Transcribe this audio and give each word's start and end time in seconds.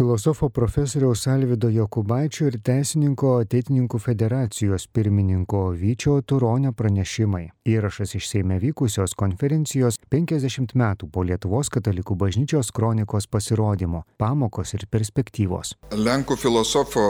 filosofo 0.00 0.48
profesoriaus 0.48 1.26
Alvido 1.26 1.68
Jokubaičio 1.68 2.46
ir 2.48 2.54
teisininko 2.64 3.34
ateitininkų 3.42 3.98
federacijos 4.00 4.86
pirmininko 4.96 5.58
Vyčio 5.76 6.14
Turonio 6.24 6.72
pranešimai. 6.72 7.42
Įrašas 7.68 8.14
iš 8.16 8.30
Seime 8.30 8.56
vykusios 8.62 9.12
konferencijos 9.22 10.00
50 10.14 10.72
metų 10.72 11.10
po 11.12 11.26
Lietuvos 11.28 11.68
katalikų 11.76 12.16
bažnyčios 12.16 12.72
kronikos 12.72 13.28
pasirodymo- 13.28 14.02
pamokos 14.22 14.72
ir 14.72 14.86
perspektyvos. 14.88 15.74
Lenkų 15.92 16.38
filosofo 16.38 17.04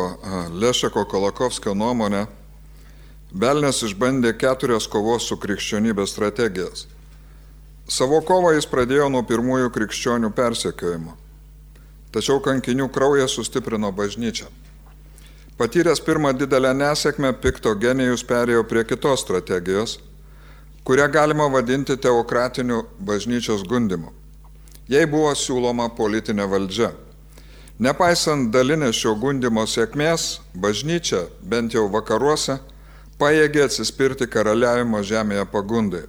Lešeko 0.51 1.07
Kolakovskio 1.07 1.75
nuomonė, 1.75 2.27
Belnes 3.33 3.83
išbandė 3.87 4.35
keturias 4.35 4.89
kovos 4.91 5.29
su 5.29 5.37
krikščionybė 5.37 6.09
strategijas. 6.09 6.87
Savo 7.87 8.21
kovą 8.21 8.57
jis 8.59 8.67
pradėjo 8.67 9.11
nuo 9.11 9.23
pirmųjų 9.23 9.71
krikščionių 9.71 10.35
persekiojimo 10.35 11.30
tačiau 12.15 12.41
kankinių 12.43 12.89
kraujas 12.93 13.35
sustiprino 13.39 13.93
bažnyčią. 13.93 14.49
Patyręs 15.61 16.01
pirmą 16.01 16.33
didelę 16.33 16.73
nesėkmę, 16.75 17.35
pikto 17.43 17.75
genijus 17.77 18.25
perėjo 18.25 18.65
prie 18.65 18.85
kitos 18.89 19.21
strategijos, 19.21 19.99
kurią 20.89 21.11
galima 21.13 21.51
vadinti 21.53 21.99
teokratiniu 22.01 22.87
bažnyčios 22.99 23.67
gundimu. 23.69 24.15
Jei 24.89 25.07
buvo 25.07 25.35
siūloma 25.37 25.91
politinė 25.95 26.47
valdžia. 26.51 26.95
Nepaisant 27.81 28.49
dalinės 28.53 28.97
šio 28.97 29.13
gundimo 29.21 29.67
sėkmės, 29.69 30.41
bažnyčia, 30.55 31.27
bent 31.41 31.77
jau 31.77 31.87
vakaruose, 31.93 32.59
pajėgė 33.21 33.67
atsispirti 33.69 34.27
karaliavimo 34.29 35.03
žemėje 35.05 35.45
pagundai. 35.53 36.07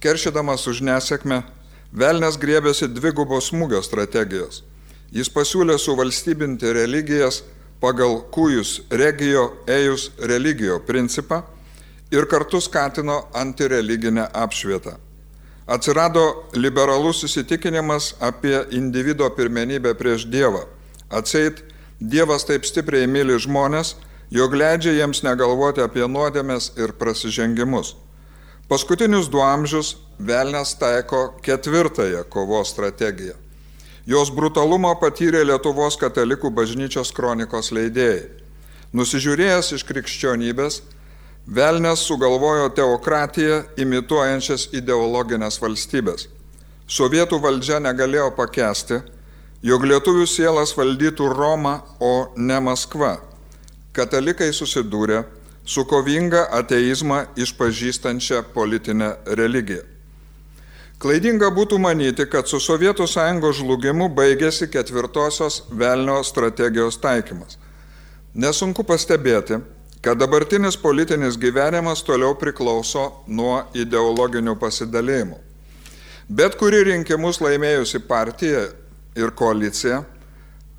Keršydamas 0.00 0.66
už 0.68 0.80
nesėkmę, 0.84 1.42
Velnes 1.96 2.36
griebėsi 2.36 2.88
dvigubos 2.90 3.46
smūgio 3.52 3.78
strategijos 3.84 4.64
Jis 5.16 5.30
pasiūlė 5.32 5.78
suvalstybinti 5.80 6.74
religijas 6.76 7.40
pagal 7.80 8.18
kujus 8.34 8.82
regio 8.90 9.46
ejus 9.66 10.10
religio 10.20 10.76
principą 10.84 11.38
ir 12.12 12.26
kartu 12.28 12.60
skatino 12.60 13.22
antireliginę 13.34 14.26
apšvietą. 14.44 14.96
Atsirado 15.66 16.24
liberalus 16.54 17.24
įsitikinimas 17.26 18.12
apie 18.20 18.58
individuo 18.76 19.30
pirmenybę 19.38 19.94
prieš 19.98 20.26
Dievą. 20.30 20.66
Atseit, 21.10 21.64
Dievas 22.00 22.44
taip 22.44 22.68
stipriai 22.68 23.08
myli 23.08 23.38
žmonės, 23.40 23.94
jog 24.30 24.52
leidžia 24.52 24.92
jiems 24.98 25.24
negalvoti 25.24 25.80
apie 25.80 26.04
nuodėmės 26.04 26.74
ir 26.76 26.92
prasižengimus. 27.00 27.94
Paskutinius 28.68 29.30
du 29.32 29.40
amžius 29.40 29.96
Velnes 30.18 30.76
taiko 30.76 31.38
ketvirtąją 31.42 32.24
kovos 32.28 32.70
strategiją. 32.76 33.45
Jos 34.06 34.30
brutalumą 34.30 34.92
patyrė 35.00 35.40
Lietuvos 35.42 35.96
katalikų 35.98 36.52
bažnyčios 36.54 37.10
kronikos 37.10 37.72
leidėjai. 37.74 38.28
Nusižiūrėjęs 38.94 39.72
iš 39.74 39.82
krikščionybės, 39.88 40.82
Velnes 41.46 42.00
sugalvojo 42.02 42.68
teokratiją 42.74 43.60
imituojančias 43.78 44.68
ideologinės 44.74 45.60
valstybės. 45.62 46.24
Sovietų 46.90 47.38
valdžia 47.42 47.78
negalėjo 47.82 48.32
pakesti, 48.34 48.98
jog 49.62 49.86
lietuvių 49.86 50.26
sielas 50.26 50.74
valdytų 50.74 51.28
Roma, 51.30 51.80
o 51.98 52.30
ne 52.36 52.58
Maskva. 52.62 53.16
Katalikai 53.94 54.52
susidūrė 54.54 55.22
su 55.66 55.86
kovinga 55.86 56.46
ateizmą 56.54 57.24
išpažįstančia 57.38 58.42
politinė 58.54 59.14
religija. 59.38 59.82
Klaidinga 60.96 61.50
būtų 61.52 61.76
manyti, 61.76 62.24
kad 62.24 62.48
su 62.48 62.56
Sovietų 62.56 63.04
sąjungos 63.04 63.58
žlugimu 63.58 64.08
baigėsi 64.16 64.64
ketvirtosios 64.72 65.66
velnio 65.68 66.22
strategijos 66.24 66.96
taikymas. 67.02 67.58
Nesunku 68.32 68.84
pastebėti, 68.84 69.58
kad 70.00 70.16
dabartinis 70.16 70.78
politinis 70.80 71.36
gyvenimas 71.36 72.00
toliau 72.06 72.32
priklauso 72.40 73.10
nuo 73.28 73.58
ideologinių 73.76 74.54
pasidalėjimų. 74.60 75.36
Bet 76.28 76.56
kuri 76.56 76.80
rinkimus 76.88 77.42
laimėjusi 77.44 78.00
partija 78.08 78.64
ir 79.20 79.34
koalicija 79.36 80.00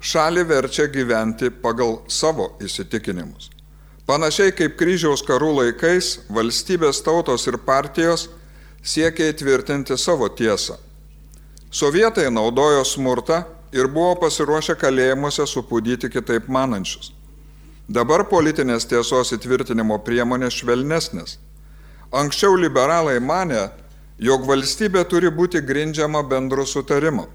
šalį 0.01 0.47
verčia 0.49 0.87
gyventi 0.89 1.51
pagal 1.61 1.99
savo 2.09 2.55
įsitikinimus. 2.63 3.51
Panašiai 4.09 4.53
kaip 4.55 4.77
kryžiaus 4.79 5.21
karų 5.27 5.53
laikais 5.59 6.17
valstybės 6.33 7.03
tautos 7.05 7.45
ir 7.51 7.61
partijos 7.61 8.29
siekia 8.87 9.31
įtvirtinti 9.33 9.97
savo 9.99 10.29
tiesą. 10.29 10.77
Sovietai 11.71 12.29
naudojo 12.31 12.85
smurtą 12.87 13.43
ir 13.75 13.89
buvo 13.91 14.15
pasiruošę 14.21 14.77
kalėjimuose 14.79 15.43
supūdyti 15.51 16.09
kitaip 16.13 16.47
manančius. 16.47 17.11
Dabar 17.87 18.23
politinės 18.31 18.87
tiesos 18.87 19.33
įtvirtinimo 19.35 19.99
priemonės 20.03 20.59
švelnesnės. 20.61 21.37
Anksčiau 22.15 22.55
liberalai 22.55 23.19
mane, 23.19 23.67
jog 24.19 24.47
valstybė 24.47 25.03
turi 25.11 25.31
būti 25.31 25.61
grindžiama 25.63 26.23
bendru 26.23 26.65
sutarimu, 26.65 27.27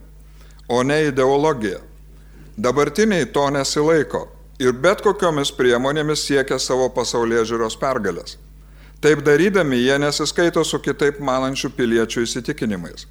o 0.69 0.83
ne 0.83 1.03
ideologija. 1.11 1.81
Dabartiniai 2.57 3.29
to 3.33 3.45
nesilaiko 3.53 4.27
ir 4.61 4.73
bet 4.73 5.05
kokiomis 5.05 5.53
priemonėmis 5.57 6.25
siekia 6.29 6.59
savo 6.61 6.89
pasaulyje 6.97 7.45
žiūros 7.53 7.77
pergalės. 7.81 8.37
Taip 9.03 9.25
darydami 9.27 9.77
jie 9.77 9.97
nesiskaito 9.99 10.63
su 10.63 10.79
kitaip 10.79 11.17
manančių 11.27 11.73
piliečių 11.75 12.23
įsitikinimais. 12.23 13.09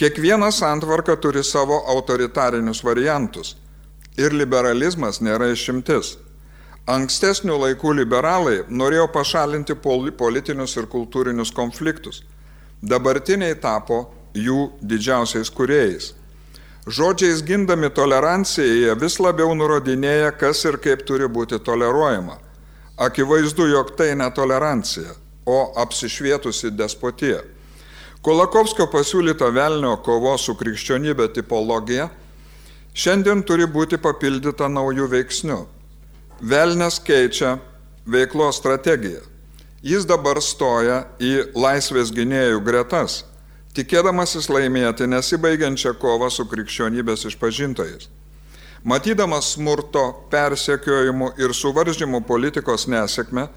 Kiekviena 0.00 0.48
santvarka 0.48 1.18
turi 1.20 1.42
savo 1.44 1.82
autoritarinius 1.94 2.80
variantus 2.86 3.50
ir 4.16 4.32
liberalizmas 4.32 5.20
nėra 5.20 5.50
išimtis. 5.52 6.14
Ankstesnių 6.88 7.58
laikų 7.60 7.92
liberalai 7.98 8.62
norėjo 8.70 9.10
pašalinti 9.18 9.76
politinius 10.22 10.78
ir 10.80 10.88
kultūrinius 10.88 11.52
konfliktus. 11.52 12.22
Dabartiniai 12.80 13.60
tapo 13.60 14.06
jų 14.32 14.70
didžiausiais 14.80 15.52
kuriejais. 15.52 16.14
Žodžiais 16.88 17.44
gindami 17.44 17.92
toleranciją 17.92 18.80
jie 18.80 18.96
vis 18.96 19.20
labiau 19.20 19.52
nurodinėja, 19.52 20.32
kas 20.40 20.64
ir 20.64 20.80
kaip 20.80 21.04
turi 21.04 21.28
būti 21.28 21.60
toleruojama 21.60 22.47
Akivaizdu, 22.98 23.66
jog 23.70 23.92
tai 23.96 24.14
netolerancija, 24.18 25.12
o 25.46 25.72
apsišvietusi 25.76 26.72
despotija. 26.74 27.44
Kolakovskio 28.22 28.88
pasiūlyta 28.90 29.52
velnio 29.54 29.92
kovos 30.02 30.48
su 30.48 30.56
krikščionybė 30.58 31.28
tipologija 31.36 32.08
šiandien 32.98 33.44
turi 33.46 33.68
būti 33.70 34.00
papildyta 34.02 34.66
naujų 34.66 35.06
veiksnių. 35.14 35.60
Velnes 36.42 36.98
keičia 37.06 37.54
veiklos 38.06 38.58
strategiją. 38.58 39.22
Jis 39.82 40.02
dabar 40.10 40.42
stoja 40.42 41.04
į 41.22 41.52
laisvės 41.54 42.10
gynėjų 42.10 42.58
gretas, 42.66 43.20
tikėdamasis 43.78 44.50
laimėti 44.50 45.06
nesibaigiančią 45.06 45.94
kovą 46.02 46.32
su 46.34 46.50
krikščionybės 46.50 47.28
išpažintojais. 47.30 48.10
Matydamas 48.88 49.50
smurto, 49.52 50.04
persekiojimų 50.32 51.34
ir 51.42 51.52
suvaržymų 51.52 52.22
politikos 52.28 52.86
nesėkmę, 52.88 53.48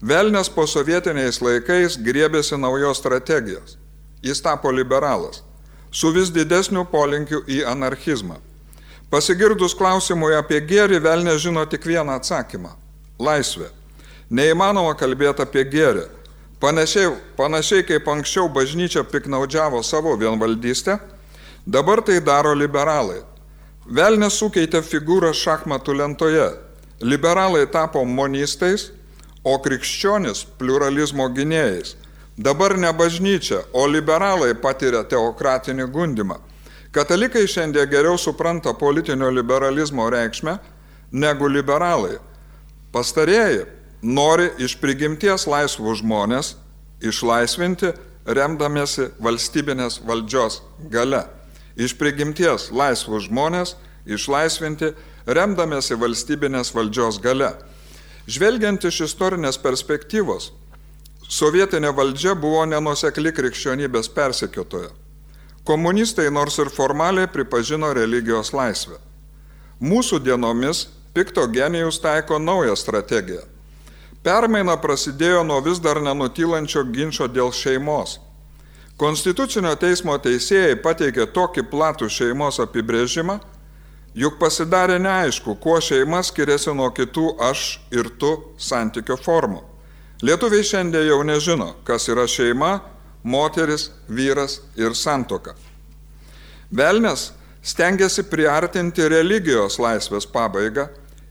Velnes 0.00 0.48
po 0.48 0.64
sovietiniais 0.64 1.42
laikais 1.44 1.98
griebėsi 2.00 2.56
naujos 2.56 2.96
strategijos. 3.02 3.74
Jis 4.24 4.40
tapo 4.40 4.72
liberalas, 4.72 5.42
su 5.92 6.08
vis 6.12 6.30
didesniu 6.32 6.86
polinkiu 6.88 7.42
į 7.44 7.60
anarchizmą. 7.68 8.38
Pasigirdus 9.12 9.76
klausimui 9.76 10.32
apie 10.38 10.62
gėrį, 10.64 11.02
Velnes 11.04 11.42
žino 11.44 11.66
tik 11.68 11.84
vieną 11.84 12.16
atsakymą- 12.16 12.72
laisvė. 13.28 13.68
Neįmanoma 14.30 14.96
kalbėti 14.96 15.44
apie 15.44 15.64
gėrį. 15.64 16.06
Panašiai, 16.60 17.16
panašiai 17.36 17.86
kaip 17.86 18.08
anksčiau 18.08 18.48
bažnyčia 18.48 19.04
piknaudžiavo 19.04 19.84
savo 19.84 20.16
vienvaldystę, 20.16 21.00
dabar 21.66 22.00
tai 22.02 22.20
daro 22.20 22.54
liberalai. 22.54 23.29
Velnes 23.90 24.36
sukeitė 24.38 24.84
figūrą 24.86 25.32
šachmatų 25.34 25.96
lentoje. 25.98 26.46
Liberalai 27.02 27.64
tapo 27.66 28.04
monistais, 28.06 28.92
o 29.42 29.56
krikščionis 29.58 30.44
pluralizmo 30.60 31.26
gynėjais. 31.34 31.96
Dabar 32.38 32.76
ne 32.78 32.92
bažnyčia, 32.94 33.64
o 33.74 33.88
liberalai 33.90 34.52
patiria 34.54 35.00
teokratinį 35.02 35.88
gundimą. 35.90 36.36
Katalikai 36.94 37.42
šiandien 37.50 37.90
geriau 37.90 38.14
supranta 38.18 38.76
politinio 38.78 39.32
liberalizmo 39.34 40.06
reikšmę 40.14 40.54
negu 41.10 41.50
liberalai. 41.50 42.20
Pastarėjai 42.94 43.66
nori 44.02 44.52
iš 44.62 44.78
prigimties 44.78 45.48
laisvų 45.50 45.98
žmonės 46.04 46.54
išlaisvinti 47.02 47.90
remdamėsi 48.38 49.10
valstybinės 49.18 49.98
valdžios 50.06 50.62
gale 50.94 51.26
iš 51.76 51.94
prigimties 51.98 52.70
laisvus 52.70 53.28
žmonės 53.28 53.76
išlaisvinti, 54.06 54.92
remdamėsi 55.26 55.98
valstybinės 55.98 56.72
valdžios 56.74 57.20
gale. 57.22 57.52
Žvelgiant 58.30 58.84
iš 58.84 59.02
istorinės 59.08 59.58
perspektyvos, 59.58 60.50
sovietinė 61.28 61.92
valdžia 61.96 62.34
buvo 62.38 62.64
nenusekli 62.66 63.32
krikščionybės 63.34 64.10
persekiotoja. 64.14 64.90
Komunistai 65.64 66.30
nors 66.32 66.56
ir 66.58 66.70
formaliai 66.72 67.28
pripažino 67.28 67.92
religijos 67.94 68.54
laisvę. 68.56 68.96
Mūsų 69.80 70.20
dienomis 70.24 70.86
pikto 71.14 71.46
genijus 71.46 72.00
taiko 72.00 72.38
naują 72.38 72.76
strategiją. 72.76 73.44
Permaina 74.22 74.76
prasidėjo 74.76 75.44
nuo 75.44 75.60
vis 75.64 75.80
dar 75.80 76.00
nenutylančio 76.04 76.84
ginčio 76.92 77.28
dėl 77.28 77.52
šeimos. 77.56 78.18
Konstitucinio 79.00 79.70
teismo 79.80 80.12
teisėjai 80.20 80.74
pateikė 80.84 81.24
tokį 81.32 81.62
platų 81.70 82.10
šeimos 82.12 82.58
apibrėžimą, 82.60 83.38
juk 84.12 84.36
pasidarė 84.36 84.98
neaišku, 85.00 85.54
kuo 85.56 85.78
šeima 85.80 86.20
skiriasi 86.26 86.74
nuo 86.76 86.90
kitų 86.92 87.30
aš 87.48 87.78
ir 87.96 88.10
tu 88.20 88.34
santykio 88.60 89.16
formų. 89.24 89.62
Lietuviai 90.20 90.66
šiandien 90.68 91.06
jau 91.08 91.22
nežino, 91.24 91.70
kas 91.88 92.10
yra 92.12 92.26
šeima, 92.28 92.74
moteris, 93.24 93.88
vyras 94.04 94.58
ir 94.76 94.92
santoka. 94.92 95.54
Velnes 96.68 97.30
stengiasi 97.64 98.26
priartinti 98.28 99.08
religijos 99.08 99.78
laisvės 99.80 100.28
pabaigą 100.28 100.90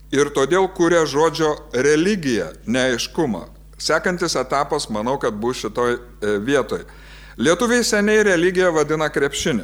ir 0.10 0.34
todėl 0.34 0.66
kūrė 0.74 1.04
žodžio 1.06 1.54
religija 1.86 2.50
neaiškumą. 2.66 3.46
Sekantis 3.78 4.34
etapas, 4.36 4.90
manau, 4.90 5.20
kad 5.22 5.38
bus 5.38 5.62
šitoj 5.62 5.94
e, 5.94 6.34
vietoj. 6.42 6.82
Lietuviai 7.40 7.86
seniai 7.88 8.24
religiją 8.28 8.74
vadina 8.76 9.08
krepšinį, 9.08 9.64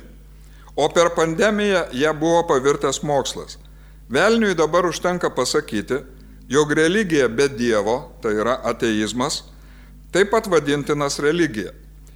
o 0.79 0.85
per 0.95 1.09
pandemiją 1.11 1.81
jie 1.91 2.11
buvo 2.15 2.45
pavirtęs 2.47 3.01
mokslas. 3.03 3.57
Velniui 4.07 4.55
dabar 4.55 4.87
užtenka 4.87 5.27
pasakyti, 5.35 5.97
jog 6.47 6.71
religija 6.71 7.27
be 7.27 7.49
Dievo, 7.51 7.97
tai 8.23 8.37
yra 8.39 8.61
ateizmas, 8.63 9.41
taip 10.15 10.31
pat 10.31 10.47
vadintinas 10.47 11.19
religija. 11.19 11.73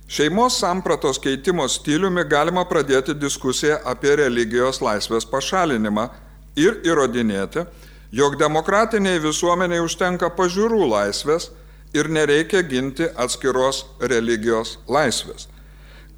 Šeimos 0.08 0.62
sampratos 0.62 1.20
keitimo 1.20 1.68
stiliumi 1.68 2.24
galima 2.24 2.64
pradėti 2.66 3.14
diskusiją 3.20 3.82
apie 3.86 4.16
religijos 4.16 4.80
laisvės 4.80 5.28
pašalinimą 5.28 6.08
ir 6.56 6.80
įrodinėti, 6.88 7.68
jog 8.16 8.40
demokratiniai 8.40 9.20
visuomeniai 9.28 9.84
užtenka 9.84 10.32
pažiūrų 10.40 10.88
laisvės 10.96 11.52
ir 11.94 12.10
nereikia 12.10 12.62
ginti 12.62 13.08
atskiros 13.16 13.86
religijos 14.02 14.78
laisvės. 14.88 15.48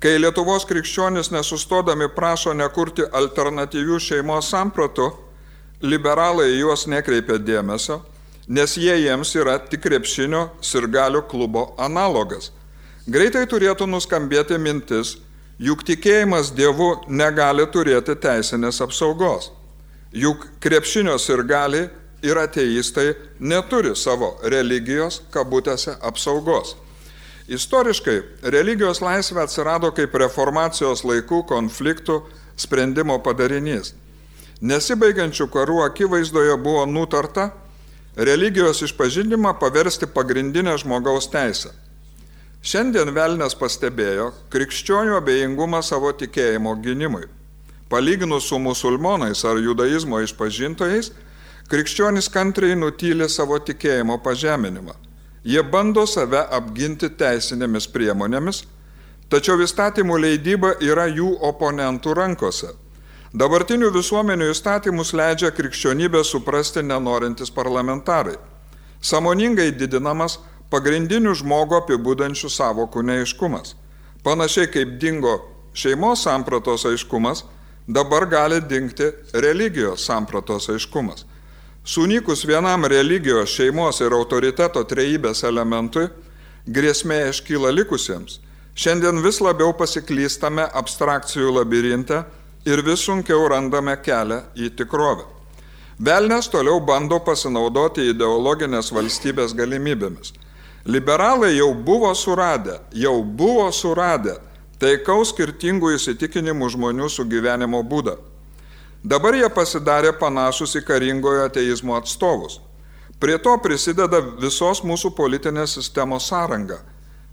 Kai 0.01 0.15
Lietuvos 0.17 0.65
krikščionis 0.65 1.29
nesustodami 1.31 2.07
prašo 2.15 2.55
nekurti 2.57 3.05
alternatyvių 3.05 3.99
šeimos 4.01 4.49
sampratų, 4.49 5.11
liberalai 5.81 6.49
juos 6.57 6.87
nekreipia 6.89 7.37
dėmesio, 7.37 8.01
nes 8.47 8.73
jie 8.77 8.95
jiems 9.03 9.35
yra 9.37 9.59
tik 9.61 9.85
krepšinio 9.85 10.47
sirgalių 10.65 11.21
klubo 11.29 11.69
analogas 11.77 12.51
Greitai 13.09 13.47
turėtų 13.49 13.87
nuskambėti 13.89 14.59
mintis, 14.61 15.15
juk 15.57 15.81
tikėjimas 15.87 16.51
Dievu 16.53 17.01
negali 17.09 17.65
turėti 17.73 18.13
teisinės 18.13 18.77
apsaugos. 18.85 19.49
Juk 20.13 20.45
krepšinio 20.61 21.15
sirgaliai 21.17 21.89
ir 22.21 22.37
ateistai 22.37 23.13
neturi 23.39 23.95
savo 23.95 24.35
religijos 24.43 25.21
kabutėse 25.33 25.97
apsaugos. 26.01 26.75
Istoriškai 27.51 28.21
religijos 28.53 29.01
laisvė 29.01 29.43
atsirado 29.43 29.89
kaip 29.95 30.13
reformacijos 30.15 31.03
laikų 31.03 31.41
konfliktų 31.49 32.21
sprendimo 32.55 33.17
padarinys. 33.25 33.95
Nesibaigiančių 34.61 35.47
karų 35.49 35.81
akivaizdoje 35.87 36.55
buvo 36.61 36.85
nutarta 36.85 37.49
religijos 38.15 38.83
išpažinimą 38.85 39.55
paversti 39.59 40.05
pagrindinę 40.05 40.77
žmogaus 40.77 41.27
teisę. 41.33 41.71
Šiandien 42.61 43.09
velnės 43.15 43.55
pastebėjo 43.57 44.27
krikščionių 44.53 45.15
abejingumą 45.17 45.79
savo 45.81 46.11
tikėjimo 46.13 46.75
gynimui. 46.83 47.25
Palyginus 47.89 48.45
su 48.47 48.59
musulmonais 48.61 49.41
ar 49.49 49.57
judaizmo 49.57 50.21
išpažintojais, 50.21 51.09
krikščionys 51.71 52.27
kantriai 52.27 52.75
nutylė 52.75 53.29
savo 53.31 53.55
tikėjimo 53.63 54.17
pažeminimą. 54.23 54.93
Jie 55.47 55.63
bando 55.63 56.03
save 56.05 56.43
apginti 56.57 57.07
teisinėmis 57.17 57.87
priemonėmis, 57.93 58.65
tačiau 59.31 59.61
įstatymų 59.63 60.17
leidyba 60.25 60.75
yra 60.83 61.07
jų 61.07 61.31
oponentų 61.47 62.13
rankose. 62.19 62.73
Dabartinių 63.31 63.93
visuomenių 63.95 64.49
įstatymus 64.51 65.13
leidžia 65.15 65.53
krikščionybę 65.55 66.25
suprasti 66.27 66.83
nenorintis 66.83 67.53
parlamentarai. 67.55 68.35
Samoningai 68.99 69.71
didinamas 69.71 70.37
pagrindinių 70.69 71.33
žmogų 71.39 71.79
apibūdančių 71.79 72.51
savokų 72.51 73.05
neiškumas. 73.07 73.77
Panašiai 74.27 74.67
kaip 74.69 74.97
dingo 74.99 75.39
šeimos 75.73 76.27
sampratos 76.27 76.83
aiškumas, 76.85 77.45
dabar 77.87 78.27
gali 78.27 78.59
dingti 78.61 79.09
religijos 79.33 80.03
sampratos 80.05 80.67
aiškumas. 80.69 81.25
Sunykus 81.83 82.45
vienam 82.45 82.85
religijos, 82.85 83.49
šeimos 83.49 84.03
ir 84.05 84.13
autoriteto 84.13 84.83
trejybės 84.85 85.41
elementui, 85.49 86.05
grėsmė 86.69 87.23
iškyla 87.31 87.71
likusiems. 87.73 88.37
Šiandien 88.77 89.17
vis 89.25 89.41
labiau 89.41 89.73
pasiklystame 89.73 90.67
abstrakcijų 90.77 91.55
labirinte 91.57 92.21
ir 92.69 92.83
vis 92.85 93.01
sunkiau 93.07 93.49
randame 93.49 93.97
kelią 93.97 94.43
į 94.53 94.69
tikrovę. 94.77 95.25
Velnes 95.97 96.51
toliau 96.53 96.77
bando 96.85 97.17
pasinaudoti 97.25 98.11
ideologinės 98.13 98.93
valstybės 98.93 99.57
galimybėmis. 99.57 100.35
Liberalai 100.85 101.55
jau 101.55 101.73
buvo 101.73 102.13
suradę, 102.13 102.77
jau 102.93 103.23
buvo 103.25 103.67
suradę 103.73 104.37
taikaus 104.81 105.33
skirtingų 105.33 105.95
įsitikinimų 105.97 106.69
žmonių 106.77 107.09
sugyvenimo 107.09 107.81
būdą. 107.81 108.19
Dabar 109.03 109.33
jie 109.33 109.47
pasidarė 109.49 110.11
panašus 110.19 110.75
į 110.77 110.83
karingojo 110.85 111.47
ateizmo 111.47 111.95
atstovus. 111.97 112.59
Prie 113.21 113.37
to 113.41 113.53
prisideda 113.61 114.19
visos 114.41 114.83
mūsų 114.85 115.11
politinės 115.17 115.73
sistemos 115.77 116.27
sąranga. 116.29 116.79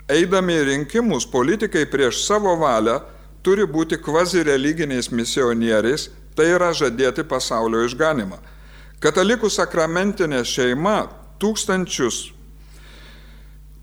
Eidami 0.08 0.56
į 0.56 0.64
rinkimus, 0.70 1.26
politikai 1.28 1.84
prieš 1.88 2.22
savo 2.24 2.54
valią 2.60 2.98
turi 3.44 3.66
būti 3.68 3.98
kvazi 4.00 4.42
religiniais 4.48 5.10
misionieriais, 5.12 6.08
tai 6.36 6.48
yra 6.56 6.72
žadėti 6.72 7.24
pasaulio 7.28 7.84
išganimą. 7.84 8.40
Katalikų 9.00 9.50
sakramentinė 9.52 10.40
šeima 10.48 11.02
tūkstančius 11.40 12.30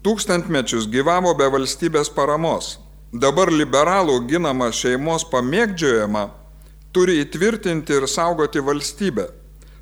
tūkstantmečius 0.06 0.86
gyvavo 0.90 1.34
be 1.38 1.46
valstybės 1.50 2.12
paramos. 2.14 2.76
Dabar 3.14 3.50
liberalų 3.50 4.20
ginama 4.30 4.68
šeimos 4.74 5.26
pamėgdžiojama 5.32 6.26
turi 6.96 7.20
įtvirtinti 7.24 7.98
ir 8.00 8.08
saugoti 8.08 8.64
valstybę. 8.64 9.28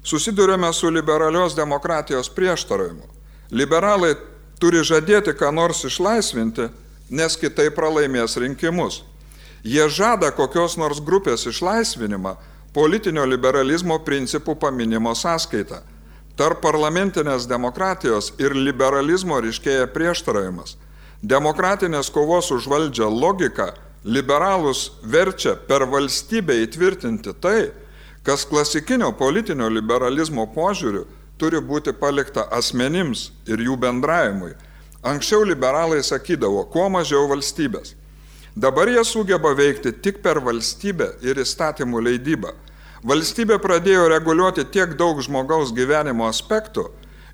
Susidurėme 0.03 0.71
su 0.73 0.89
liberalios 0.91 1.53
demokratijos 1.55 2.31
prieštaravimu. 2.33 3.05
Liberalai 3.53 4.15
turi 4.59 4.81
žadėti, 4.83 5.35
ką 5.37 5.51
nors 5.53 5.83
išlaisvinti, 5.85 6.67
nes 7.13 7.37
kitaip 7.37 7.75
pralaimės 7.77 8.35
rinkimus. 8.41 9.03
Jie 9.63 9.85
žada 9.87 10.33
kokios 10.35 10.75
nors 10.75 10.99
grupės 10.99 11.45
išlaisvinimą 11.47 12.33
politinio 12.73 13.23
liberalizmo 13.29 13.99
principų 14.03 14.57
paminimo 14.59 15.13
sąskaitą. 15.15 15.83
Tarp 16.35 16.63
parlamentinės 16.65 17.45
demokratijos 17.45 18.31
ir 18.41 18.57
liberalizmo 18.57 19.37
ryškėja 19.45 19.85
prieštaravimas. 19.93 20.75
Demokratinės 21.21 22.09
kovos 22.11 22.49
už 22.51 22.65
valdžią 22.67 23.07
logika 23.07 23.69
liberalus 24.03 24.91
verčia 25.03 25.55
per 25.55 25.85
valstybę 25.87 26.55
įtvirtinti 26.65 27.33
tai, 27.39 27.71
kas 28.23 28.45
klasikinio 28.47 29.13
politinio 29.15 29.69
liberalizmo 29.71 30.45
požiūriu 30.51 31.05
turi 31.39 31.59
būti 31.63 31.93
palikta 31.95 32.45
asmenims 32.51 33.31
ir 33.47 33.63
jų 33.63 33.77
bendravimui. 33.79 34.53
Anksčiau 35.03 35.43
liberalai 35.43 36.03
sakydavo, 36.03 36.63
kuo 36.71 36.87
mažiau 36.91 37.27
valstybės. 37.31 37.95
Dabar 38.55 38.87
jie 38.87 39.01
sugeba 39.03 39.51
veikti 39.57 39.91
tik 39.91 40.21
per 40.23 40.39
valstybę 40.39 41.09
ir 41.25 41.39
įstatymų 41.41 42.03
leidybą. 42.07 42.53
Valstybė 43.03 43.57
pradėjo 43.59 44.05
reguliuoti 44.11 44.63
tiek 44.71 44.93
daug 44.99 45.19
žmogaus 45.25 45.73
gyvenimo 45.75 46.27
aspektų, 46.29 46.85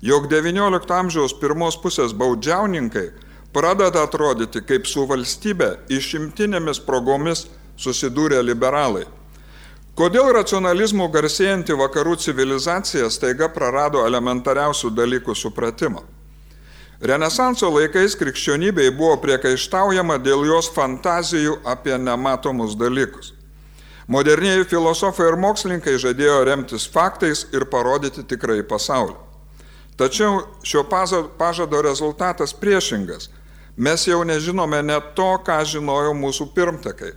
jog 0.02 0.26
XIX 0.32 0.80
amžiaus 0.96 1.34
pirmos 1.38 1.76
pusės 1.78 2.14
baudžiauninkai 2.16 3.10
pradeda 3.52 4.04
atrodyti 4.06 4.62
kaip 4.66 4.86
su 4.86 5.06
valstybė 5.10 5.70
išimtinėmis 5.90 6.82
progomis 6.86 7.46
susidūrė 7.80 8.42
liberalai. 8.44 9.06
Kodėl 9.98 10.30
racionalizmų 10.32 11.10
garsėjanti 11.12 11.74
vakarų 11.76 12.14
civilizacija 12.22 13.10
staiga 13.10 13.50
prarado 13.52 14.06
elementariausių 14.06 14.92
dalykų 14.96 15.34
supratimą? 15.36 16.04
Renesanso 17.00 17.68
laikais 17.72 18.14
krikščionybei 18.20 18.90
buvo 18.92 19.16
priekaištaujama 19.22 20.18
dėl 20.20 20.44
jos 20.44 20.68
fantazijų 20.74 21.58
apie 21.64 21.96
nematomus 21.98 22.76
dalykus. 22.76 23.32
Modernieji 24.10 24.66
filosofai 24.68 25.30
ir 25.30 25.38
mokslininkai 25.40 25.94
žadėjo 26.02 26.38
remtis 26.44 26.86
faktais 26.90 27.46
ir 27.56 27.64
parodyti 27.72 28.24
tikrai 28.26 28.60
pasaulį. 28.66 29.16
Tačiau 30.00 30.42
šio 30.64 30.84
pažado 31.38 31.82
rezultatas 31.84 32.52
priešingas. 32.56 33.28
Mes 33.80 34.02
jau 34.04 34.20
nežinome 34.28 34.82
net 34.84 35.14
to, 35.16 35.30
ką 35.40 35.54
žinojo 35.64 36.10
mūsų 36.12 36.50
pirmtakai. 36.52 37.14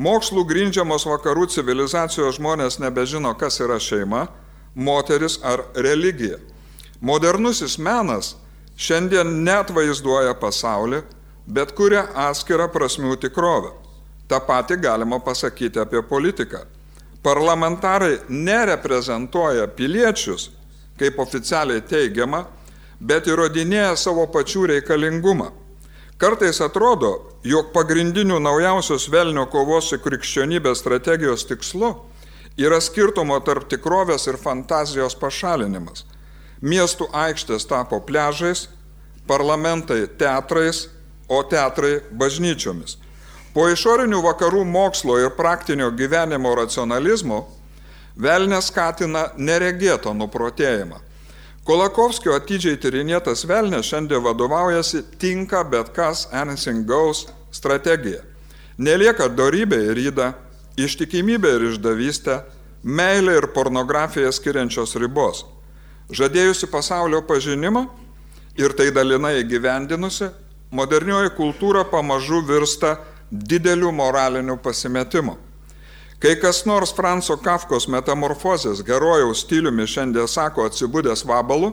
Mokslų 0.00 0.46
grindžiamos 0.48 1.04
vakarų 1.04 1.44
civilizacijos 1.52 2.38
žmonės 2.38 2.78
nebežino, 2.80 3.34
kas 3.36 3.60
yra 3.60 3.76
šeima, 3.76 4.22
moteris 4.72 5.36
ar 5.44 5.66
religija. 5.76 6.38
Modernusis 7.04 7.76
menas 7.76 8.32
šiandien 8.80 9.42
net 9.44 9.74
vaizduoja 9.76 10.32
pasaulį, 10.40 11.02
bet 11.44 11.76
kuria 11.76 12.06
atskirą 12.30 12.70
prasmių 12.72 13.20
tikrovę. 13.20 13.76
Ta 14.24 14.40
pati 14.40 14.80
galima 14.80 15.20
pasakyti 15.20 15.84
apie 15.84 16.00
politiką. 16.00 16.64
Parlamentarai 17.20 18.22
nereprezentuoja 18.28 19.68
piliečius, 19.76 20.48
kaip 20.96 21.20
oficialiai 21.20 21.84
teigiama, 21.84 22.46
bet 23.00 23.28
įrodinėja 23.28 23.98
savo 24.00 24.30
pačių 24.32 24.70
reikalingumą. 24.78 25.58
Kartais 26.20 26.58
atrodo, 26.60 27.14
jog 27.48 27.70
pagrindinių 27.72 28.42
naujausios 28.44 29.06
velnio 29.08 29.46
kovos 29.48 29.86
su 29.88 29.96
krikščionybės 30.04 30.82
strategijos 30.82 31.46
tikslu 31.48 31.94
yra 32.60 32.76
skirtumo 32.84 33.38
tarp 33.40 33.70
tikrovės 33.72 34.28
ir 34.28 34.36
fantazijos 34.36 35.16
pašalinimas. 35.16 36.04
Miestų 36.60 37.08
aikštės 37.16 37.64
tapo 37.70 38.02
pležais, 38.04 38.66
parlamentai 39.24 40.02
teatrais, 40.20 40.90
o 41.30 41.40
teatrai 41.46 42.02
bažnyčiomis. 42.12 42.98
Po 43.54 43.70
išorinių 43.72 44.20
vakarų 44.26 44.66
mokslo 44.68 45.16
ir 45.22 45.32
praktinio 45.38 45.88
gyvenimo 45.96 46.52
racionalizmo 46.58 47.46
velnės 48.20 48.68
skatina 48.68 49.30
neregėto 49.38 50.12
nuprotėjimą. 50.12 51.00
Kolakovskio 51.68 52.32
atidžiai 52.38 52.78
tyrinėtas 52.80 53.44
velnės 53.44 53.90
šiandien 53.90 54.22
vadovaujasi 54.24 55.02
tinka 55.20 55.60
bet 55.68 55.90
kas 55.92 56.24
anything 56.32 56.86
goes 56.88 57.26
strategija. 57.52 58.22
Nelieka 58.80 59.28
darybė 59.28 59.82
ir 59.90 59.98
ryda, 59.98 60.30
ištikimybė 60.80 61.50
ir 61.58 61.66
išdavystė, 61.68 62.38
meilė 62.82 63.36
ir 63.42 63.48
pornografija 63.52 64.30
skiriančios 64.32 64.96
ribos. 64.96 65.44
Žadėjusi 66.08 66.70
pasaulio 66.72 67.20
pažinimą 67.28 67.84
ir 68.56 68.72
tai 68.72 68.88
dalinai 68.96 69.36
įgyvendinusi, 69.42 70.30
modernioji 70.72 71.34
kultūra 71.36 71.84
pamažu 71.84 72.40
virsta 72.48 72.96
dideliu 73.30 73.92
moraliniu 73.92 74.56
pasimetimu. 74.56 75.36
Kai 76.20 76.34
kas 76.36 76.66
nors 76.68 76.90
Franco 76.92 77.32
Kafkos 77.40 77.86
metamorfozės 77.88 78.82
herojaus 78.84 79.40
stiliumi 79.40 79.86
šiandien 79.88 80.26
sako 80.28 80.66
atsibūdęs 80.68 81.22
vabalu, 81.24 81.70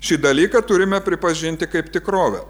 šį 0.00 0.16
dalyką 0.22 0.62
turime 0.64 0.96
pripažinti 1.04 1.68
kaip 1.68 1.90
tikrovę. 1.92 2.40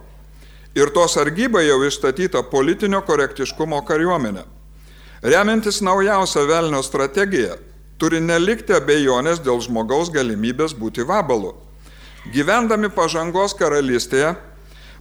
Ir 0.79 0.93
to 0.95 1.07
sargyba 1.11 1.65
jau 1.67 1.81
išstatyta 1.83 2.45
politinio 2.47 3.01
korektiškumo 3.03 3.81
kariuomenė. 3.89 4.45
Remiantis 5.27 5.81
naujausią 5.83 6.47
velnio 6.47 6.85
strategiją, 6.87 7.59
turi 7.99 8.23
nelikti 8.23 8.79
abejonės 8.79 9.43
dėl 9.43 9.59
žmogaus 9.67 10.15
galimybės 10.15 10.77
būti 10.79 11.03
vabalu. 11.03 11.57
Gyvendami 12.31 12.87
pažangos 12.95 13.59
karalystėje, 13.59 14.37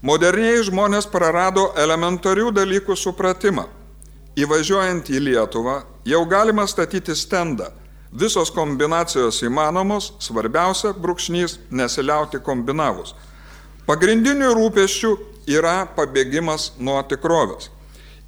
moderniai 0.01 0.65
žmonės 0.65 1.05
prarado 1.05 1.69
elementarių 1.77 2.49
dalykų 2.57 2.97
supratimą 2.97 3.69
Įvažiuojant 4.33 5.11
į 5.13 5.19
Lietuvą 5.27 5.83
jau 6.09 6.23
galima 6.25 6.63
statyti 6.65 7.13
stendą. 7.13 7.67
Visos 8.13 8.49
kombinacijos 8.53 9.43
įmanomos, 9.45 10.11
svarbiausia 10.21 10.95
brūkšnys 10.97 11.59
nesiliauti 11.69 12.41
kombinavus. 12.41 13.13
Pagrindinių 13.85 14.49
rūpeščių 14.57 15.11
yra 15.53 15.83
pabėgimas 15.93 16.71
nuo 16.81 16.97
tikrovės. 17.05 17.69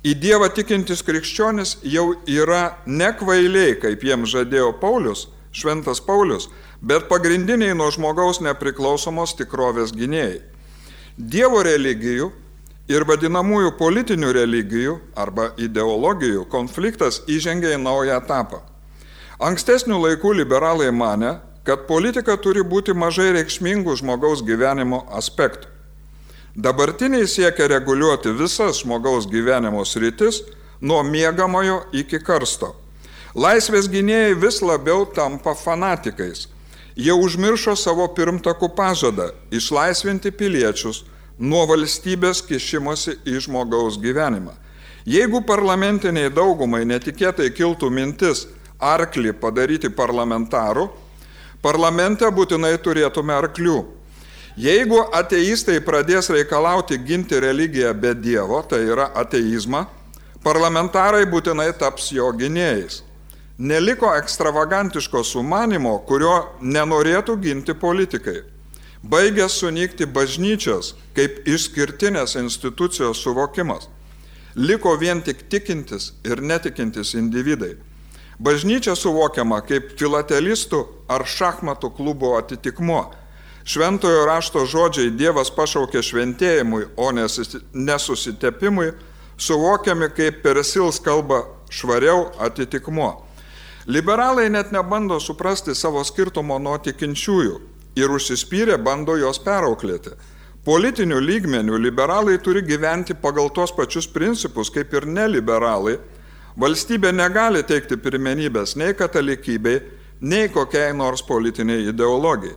Į 0.05 0.13
Dievą 0.21 0.51
tikintis 0.53 1.01
krikščionis 1.01 1.79
jau 1.89 2.11
yra 2.29 2.77
ne 2.85 3.09
kvailiai, 3.17 3.73
kaip 3.81 4.05
jiems 4.05 4.29
žadėjo 4.29 4.75
Paulius, 4.77 5.25
šventas 5.49 6.03
Paulius, 6.05 6.51
bet 6.85 7.09
pagrindiniai 7.09 7.73
nuo 7.73 7.89
žmogaus 7.89 8.43
nepriklausomos 8.45 9.33
tikrovės 9.39 9.95
gynėjai. 9.97 10.43
Dievo 11.17 11.63
religijų 11.65 12.29
ir 12.87 13.05
vadinamųjų 13.07 13.73
politinių 13.79 14.31
religijų 14.37 14.95
arba 15.17 15.49
ideologijų 15.57 16.45
konfliktas 16.51 17.21
įžengia 17.27 17.75
į 17.75 17.81
naują 17.81 18.19
etapą. 18.21 18.61
Ankstesnių 19.41 19.97
laikų 20.03 20.35
liberalai 20.37 20.91
mane, 20.93 21.39
kad 21.65 21.87
politika 21.89 22.37
turi 22.37 22.61
būti 22.63 22.93
mažai 22.93 23.31
reikšmingų 23.35 23.97
žmogaus 23.99 24.43
gyvenimo 24.45 25.01
aspektų. 25.17 25.71
Dabartiniai 26.55 27.27
siekia 27.27 27.67
reguliuoti 27.67 28.31
visas 28.31 28.79
žmogaus 28.79 29.25
gyvenimo 29.27 29.81
sritis 29.83 30.43
nuo 30.79 31.01
miegamojo 31.03 31.81
iki 31.91 32.21
karsto. 32.23 32.75
Laisvės 33.35 33.89
gynėjai 33.91 34.37
vis 34.39 34.61
labiau 34.63 35.03
tampa 35.11 35.51
fanatikais. 35.59 36.45
Jie 36.95 37.11
užmiršo 37.11 37.73
savo 37.75 38.05
pirmtakų 38.15 38.69
pažadą 38.77 39.33
išlaisvinti 39.51 40.31
piliečius 40.31 41.01
nuo 41.39 41.65
valstybės 41.67 42.41
kišimosi 42.45 43.17
į 43.27 43.39
žmogaus 43.47 43.97
gyvenimą. 44.01 44.53
Jeigu 45.05 45.43
parlamentiniai 45.45 46.31
daugumai 46.33 46.85
netikėtai 46.87 47.51
kiltų 47.53 47.91
mintis 47.93 48.47
arklį 48.81 49.35
padaryti 49.37 49.91
parlamentaru, 49.93 50.87
parlamente 51.61 52.25
būtinai 52.25 52.73
turėtume 52.81 53.35
arklių. 53.35 53.83
Jeigu 54.55 55.01
ateistai 55.13 55.81
pradės 55.83 56.31
reikalauti 56.31 56.97
ginti 57.03 57.39
religiją 57.43 57.91
be 57.93 58.13
Dievo, 58.15 58.61
tai 58.63 58.85
yra 58.87 59.09
ateizmą, 59.19 59.83
parlamentarai 60.43 61.25
būtinai 61.27 61.73
taps 61.77 62.13
jo 62.15 62.31
gynėjais. 62.31 63.01
Neliko 63.59 64.09
ekstravagantiško 64.15 65.23
sumanimo, 65.23 65.97
kurio 66.07 66.55
nenorėtų 66.61 67.37
ginti 67.43 67.75
politikai. 67.75 68.41
Baigė 69.05 69.45
sunykti 69.53 70.07
bažnyčios 70.09 70.95
kaip 71.13 71.43
išskirtinės 71.45 72.31
institucijos 72.39 73.19
suvokimas. 73.21 73.83
Liko 74.55 74.95
vien 74.97 75.19
tik 75.21 75.43
tikintis 75.51 76.13
ir 76.25 76.41
netikintis 76.41 77.11
individai. 77.13 77.75
Bažnyčia 78.41 78.95
suvokiama 78.97 79.59
kaip 79.67 79.91
filatelistų 79.99 80.79
ar 81.07 81.21
šachmatų 81.21 81.91
klubo 81.99 82.31
atitikmuo. 82.39 83.03
Šventojo 83.65 84.25
rašto 84.25 84.65
žodžiai 84.65 85.13
Dievas 85.13 85.53
pašaukė 85.53 86.01
šventėjimui, 86.01 86.87
o 86.97 87.11
nesusitepimui, 87.13 88.89
suvokiami 89.37 90.09
kaip 90.17 90.41
persils 90.41 90.97
kalba 90.97 91.43
švariau 91.69 92.31
atitikmuo. 92.41 93.13
Liberalai 93.85 94.49
net 94.49 94.73
nebando 94.73 95.19
suprasti 95.21 95.77
savo 95.77 96.01
skirtumo 96.01 96.57
nuo 96.57 96.77
tikinčiųjų 96.81 97.74
ir 97.95 98.11
užsispyrę 98.11 98.77
bando 98.77 99.15
jos 99.17 99.39
perauklėti. 99.39 100.13
Politinių 100.65 101.19
lygmenių 101.21 101.77
liberalai 101.77 102.39
turi 102.41 102.63
gyventi 102.65 103.13
pagal 103.13 103.51
tos 103.53 103.71
pačius 103.75 104.07
principus 104.09 104.71
kaip 104.73 104.93
ir 104.97 105.05
neliberalai. 105.05 105.99
Valstybė 106.57 107.11
negali 107.13 107.61
teikti 107.63 107.97
pirmenybės 108.01 108.73
nei 108.79 108.95
katalikybei, 108.97 109.81
nei 110.21 110.49
kokiai 110.49 110.93
nors 110.97 111.21
politiniai 111.23 111.89
ideologijai. 111.91 112.55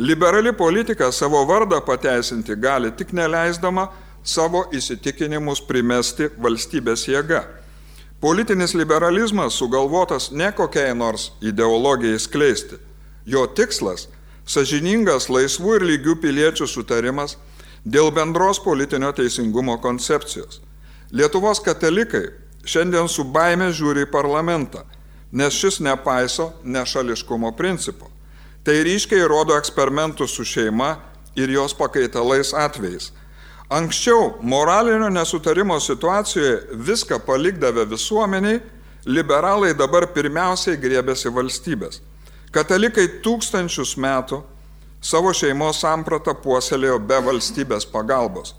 Liberali 0.00 0.52
politika 0.56 1.10
savo 1.12 1.42
vardą 1.44 1.80
pateisinti 1.84 2.56
gali 2.56 2.92
tik 2.96 3.12
neleisdama 3.12 3.90
savo 4.24 4.62
įsitikinimus 4.72 5.60
primesti 5.68 6.30
valstybės 6.40 7.04
jėga. 7.10 7.42
Politinis 8.20 8.72
liberalizmas 8.74 9.58
sugalvotas 9.60 10.30
ne 10.30 10.48
kokiai 10.52 10.94
nors 10.94 11.32
ideologijai 11.40 12.18
skleisti. 12.18 12.78
Jo 13.26 13.46
tikslas 13.46 14.08
sažiningas 14.46 15.28
laisvų 15.28 15.76
ir 15.78 15.86
lygių 15.92 16.16
piliečių 16.22 16.68
sutarimas 16.68 17.36
dėl 17.84 18.10
bendros 18.12 18.60
politinio 18.62 19.12
teisingumo 19.16 19.78
koncepcijos. 19.80 20.60
Lietuvos 21.12 21.60
katalikai 21.64 22.28
šiandien 22.64 23.08
su 23.08 23.24
baime 23.24 23.70
žiūri 23.72 24.04
į 24.06 24.10
parlamentą, 24.12 24.84
nes 25.32 25.54
šis 25.54 25.80
nepaiso 25.80 26.52
nešališkumo 26.64 27.52
principo. 27.56 28.10
Tai 28.64 28.76
ryškiai 28.84 29.24
rodo 29.28 29.56
eksperimentų 29.56 30.28
su 30.28 30.44
šeima 30.44 30.98
ir 31.36 31.50
jos 31.50 31.74
pakaitalais 31.74 32.52
atvejais. 32.54 33.12
Anksčiau 33.70 34.34
moralinio 34.42 35.08
nesutarimo 35.08 35.78
situacijoje 35.80 36.60
viską 36.74 37.20
palikdavę 37.26 37.86
visuomeniai, 37.86 38.60
liberalai 39.06 39.72
dabar 39.78 40.08
pirmiausiai 40.12 40.76
griebėsi 40.76 41.30
valstybės. 41.32 42.00
Katalikai 42.50 43.06
tūkstančius 43.22 43.92
metų 43.94 44.40
savo 44.98 45.30
šeimos 45.30 45.78
sampratą 45.84 46.34
puoselėjo 46.34 46.96
be 46.98 47.20
valstybės 47.22 47.86
pagalbos. 47.86 48.56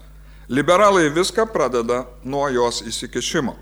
Liberalai 0.48 1.10
viską 1.12 1.44
pradeda 1.52 2.06
nuo 2.24 2.48
jos 2.50 2.82
įsikišimo. 2.88 3.58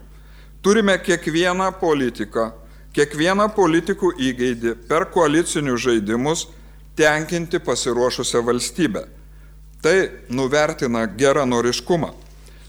Turime 0.62 1.00
kiekvieną 1.02 1.72
politiką, 1.82 2.52
kiekvieną 2.94 3.48
politikų 3.56 4.12
įgeidį 4.30 4.76
per 4.90 5.08
koalicinius 5.10 5.82
žaidimus 5.88 6.46
tenkinti 7.00 7.58
pasiruošusią 7.60 8.44
valstybę. 8.46 9.08
Tai 9.82 9.98
nuvertina 10.30 11.08
geranoriškumą. 11.08 12.14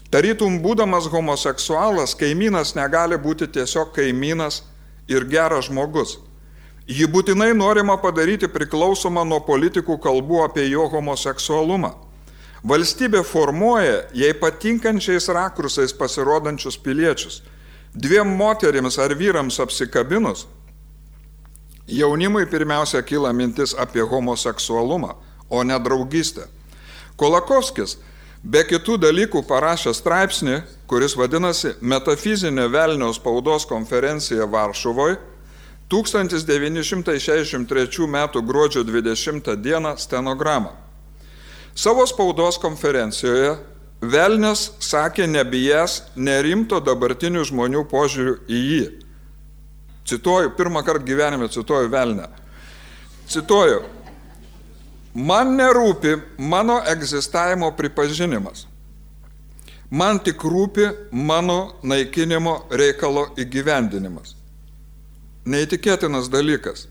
Tarytum 0.09 0.57
būdamas 0.63 1.05
homoseksualas, 1.13 2.17
kaimynas 2.17 2.73
negali 2.75 3.21
būti 3.21 3.47
tiesiog 3.47 3.93
kaimynas 3.93 4.63
ir 5.07 5.29
geras 5.29 5.69
žmogus. 5.69 6.17
Jį 6.91 7.05
būtinai 7.07 7.53
norima 7.55 7.95
padaryti 8.01 8.49
priklausomą 8.51 9.21
nuo 9.23 9.39
politikų 9.47 9.95
kalbų 10.01 10.41
apie 10.43 10.65
jo 10.67 10.89
homoseksualumą. 10.91 11.93
Valstybė 12.67 13.21
formuoja 13.23 14.01
jai 14.17 14.33
patinkančiais 14.35 15.29
rakursais 15.31 15.95
pasirodančius 15.95 16.75
piliečius. 16.77 17.39
Dviem 17.95 18.35
moterims 18.35 18.99
ar 18.99 19.15
vyrams 19.15 19.59
apsikabinus, 19.63 20.45
jaunimui 21.87 22.45
pirmiausia 22.51 23.01
kyla 23.07 23.31
mintis 23.33 23.73
apie 23.77 24.03
homoseksualumą, 24.03 25.15
o 25.49 25.63
ne 25.63 25.79
draugystę. 25.79 26.49
Kolakovskis 27.15 27.97
be 28.43 28.65
kitų 28.67 28.99
dalykų 28.99 29.45
parašė 29.47 29.95
straipsnį, 29.95 30.61
kuris 30.91 31.15
vadinasi 31.15 31.77
Metafizinė 31.81 32.67
Velniaus 32.71 33.19
spaudos 33.21 33.67
konferencija 33.69 34.47
Varšuvoje 34.47 35.30
1963 35.91 38.07
m. 38.07 38.17
gruodžio 38.47 38.83
20 38.87 39.55
d. 39.55 39.75
stenogramą. 39.97 40.71
Savo 41.75 42.07
spaudos 42.07 42.57
konferencijoje 42.57 43.57
Velnes 44.01 44.71
sakė 44.81 45.27
nebijęs 45.29 45.99
nerimto 46.17 46.79
dabartinių 46.81 47.43
žmonių 47.45 47.83
požiūrių 47.91 48.33
į 48.49 48.61
jį. 48.65 48.85
Cituoju, 50.09 50.55
pirmą 50.57 50.81
kartą 50.83 51.05
gyvenime 51.05 51.49
cituoju 51.53 51.89
Velnę. 51.93 52.25
Cituoju, 53.29 53.83
man 55.13 55.53
nerūpi 55.59 56.15
mano 56.37 56.79
egzistavimo 56.81 57.69
pripažinimas. 57.77 58.65
Man 59.91 60.19
tik 60.23 60.41
rūpi 60.41 60.89
mano 61.11 61.75
naikinimo 61.83 62.65
reikalo 62.71 63.27
įgyvendinimas. 63.37 64.40
Neįtikėtinas 65.41 66.27
dalykas. 66.29 66.85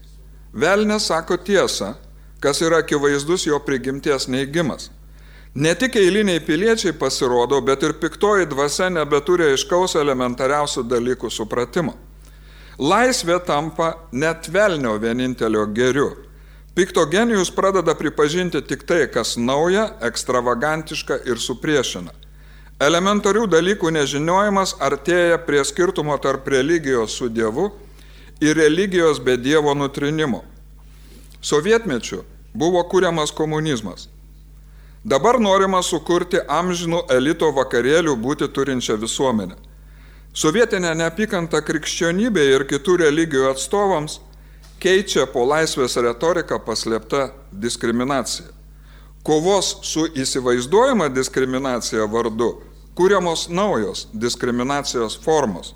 Velnė 0.50 0.96
sako 0.98 1.36
tiesą, 1.38 1.92
kas 2.42 2.58
yra 2.66 2.80
akivaizdus 2.82 3.44
jo 3.46 3.60
prigimties 3.62 4.26
neigimas. 4.26 4.88
Ne 5.54 5.74
tik 5.78 5.94
eiliniai 5.96 6.40
piliečiai 6.42 6.96
pasirodo, 6.98 7.60
bet 7.62 7.84
ir 7.86 7.94
piktoji 8.02 8.48
dvasia 8.50 8.88
nebeturi 8.90 9.52
aiškaus 9.52 9.94
elementariausių 10.00 10.82
dalykų 10.90 11.30
supratimo. 11.30 11.94
Laisvė 12.78 13.36
tampa 13.46 13.92
net 14.10 14.48
velnio 14.50 14.96
vienintelio 14.98 15.66
geriu. 15.66 16.08
Pikto 16.74 17.04
genijus 17.06 17.52
pradeda 17.54 17.94
pripažinti 17.94 18.62
tik 18.66 18.82
tai, 18.82 19.04
kas 19.06 19.36
nauja, 19.36 19.92
ekstravagantiška 20.06 21.20
ir 21.26 21.38
supriešina. 21.38 22.10
Elementarių 22.82 23.46
dalykų 23.52 23.92
nežinojimas 23.94 24.74
artėja 24.80 25.38
prie 25.46 25.62
skirtumo 25.68 26.16
tarp 26.18 26.48
religijos 26.48 27.14
su 27.20 27.28
Dievu 27.28 27.68
ir 28.40 28.56
religijos 28.56 29.20
be 29.24 29.36
Dievo 29.36 29.74
nutrinimo. 29.74 30.42
Sovietmečiu 31.40 32.22
buvo 32.54 32.82
kuriamas 32.88 33.30
komunizmas. 33.30 34.08
Dabar 35.04 35.40
norima 35.40 35.80
sukurti 35.82 36.40
amžinų 36.48 37.06
elito 37.08 37.48
vakarėlių 37.56 38.16
būti 38.20 38.48
turinčią 38.52 38.98
visuomenę. 39.00 39.56
Sovietinė 40.36 40.92
neapykanta 40.94 41.62
krikščionybė 41.64 42.42
ir 42.54 42.66
kitų 42.68 42.98
religijų 43.00 43.48
atstovams 43.50 44.20
keičia 44.80 45.24
po 45.32 45.46
laisvės 45.48 45.96
retoriką 45.96 46.60
paslėpta 46.66 47.30
diskriminacija. 47.50 48.46
Kovos 49.24 49.78
su 49.84 50.06
įsivaizduojama 50.16 51.08
diskriminacija 51.12 52.06
vardu 52.08 52.54
kūriamos 52.96 53.48
naujos 53.48 54.06
diskriminacijos 54.12 55.18
formos. 55.24 55.74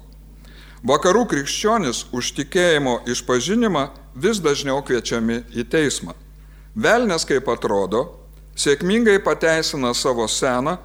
Vakarų 0.84 1.22
krikščionis 1.30 2.02
už 2.12 2.34
tikėjimo 2.36 2.98
išpažinimą 3.08 3.86
vis 4.20 4.40
dažniau 4.44 4.82
kviečiami 4.84 5.38
į 5.56 5.64
teismą. 5.72 6.12
Velnes, 6.76 7.24
kaip 7.24 7.48
atrodo, 7.48 8.02
sėkmingai 8.52 9.16
pateisina 9.24 9.94
savo 9.96 10.26
seną, 10.28 10.76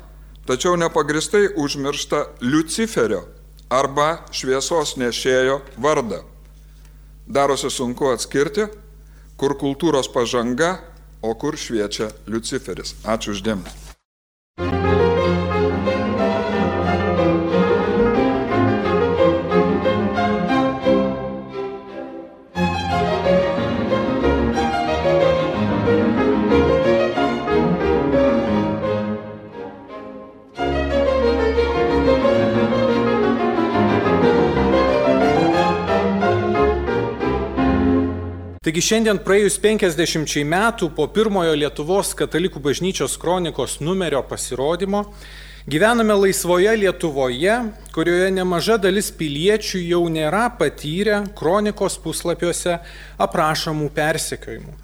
tačiau 0.48 0.78
nepagristai 0.80 1.50
užmiršta 1.52 2.24
Luciferio 2.40 3.26
arba 3.68 4.24
šviesos 4.32 4.96
nešėjo 4.96 5.60
vardą. 5.76 6.24
Darosi 7.28 7.68
sunku 7.68 8.08
atskirti, 8.14 8.70
kur 9.36 9.58
kultūros 9.60 10.08
pažanga, 10.08 10.78
o 11.22 11.36
kur 11.36 11.60
šviečia 11.60 12.08
Luciferis. 12.32 12.96
Ačiū 13.04 13.36
uždėmesi. 13.36 15.09
Taigi 38.70 38.84
šiandien 38.86 39.18
praėjus 39.26 39.56
50 39.58 40.44
metų 40.46 40.92
po 40.94 41.08
pirmojo 41.10 41.56
Lietuvos 41.58 42.12
katalikų 42.14 42.60
bažnyčios 42.62 43.16
kronikos 43.18 43.80
numerio 43.82 44.20
pasirodymo 44.22 45.00
gyvename 45.66 46.14
laisvoje 46.14 46.76
Lietuvoje, 46.78 47.56
kurioje 47.96 48.28
nemaža 48.36 48.76
dalis 48.78 49.08
piliečių 49.10 49.82
jau 49.82 50.04
nėra 50.14 50.44
patyrę 50.60 51.24
kronikos 51.40 51.96
puslapiuose 52.04 52.76
aprašomų 53.26 53.88
persekiojimų. 53.96 54.76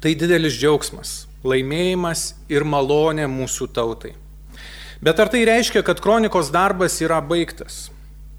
Tai 0.00 0.12
didelis 0.22 0.56
džiaugsmas, 0.56 1.10
laimėjimas 1.44 2.22
ir 2.48 2.64
malonė 2.64 3.26
mūsų 3.28 3.68
tautai. 3.76 4.14
Bet 5.04 5.20
ar 5.20 5.28
tai 5.34 5.42
reiškia, 5.50 5.84
kad 5.84 6.00
kronikos 6.00 6.48
darbas 6.48 6.96
yra 7.04 7.20
baigtas? 7.20 7.90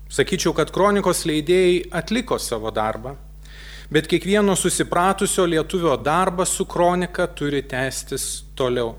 Sakyčiau, 0.10 0.56
kad 0.58 0.74
kronikos 0.74 1.28
leidėjai 1.30 1.92
atliko 2.02 2.42
savo 2.42 2.74
darbą 2.74 3.14
bet 3.94 4.08
kiekvieno 4.10 4.56
susipratusio 4.56 5.46
lietuvio 5.46 5.98
darbas 5.98 6.50
su 6.50 6.66
kronika 6.66 7.28
turi 7.28 7.62
tęstis 7.62 8.44
toliau. 8.56 8.96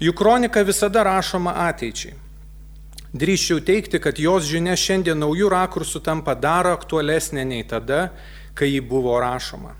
Juk 0.00 0.16
kronika 0.18 0.62
visada 0.66 1.04
rašoma 1.06 1.52
ateičiai. 1.68 2.14
Drįščiau 3.14 3.60
teikti, 3.68 4.00
kad 4.02 4.18
jos 4.18 4.48
žinia 4.50 4.74
šiandien 4.76 5.22
naujų 5.22 5.50
rakursų 5.52 6.02
tampa 6.04 6.34
dar 6.34 6.66
aktualesnė 6.72 7.44
nei 7.46 7.62
tada, 7.64 8.08
kai 8.58 8.72
ji 8.72 8.80
buvo 8.82 9.14
rašoma. 9.22 9.76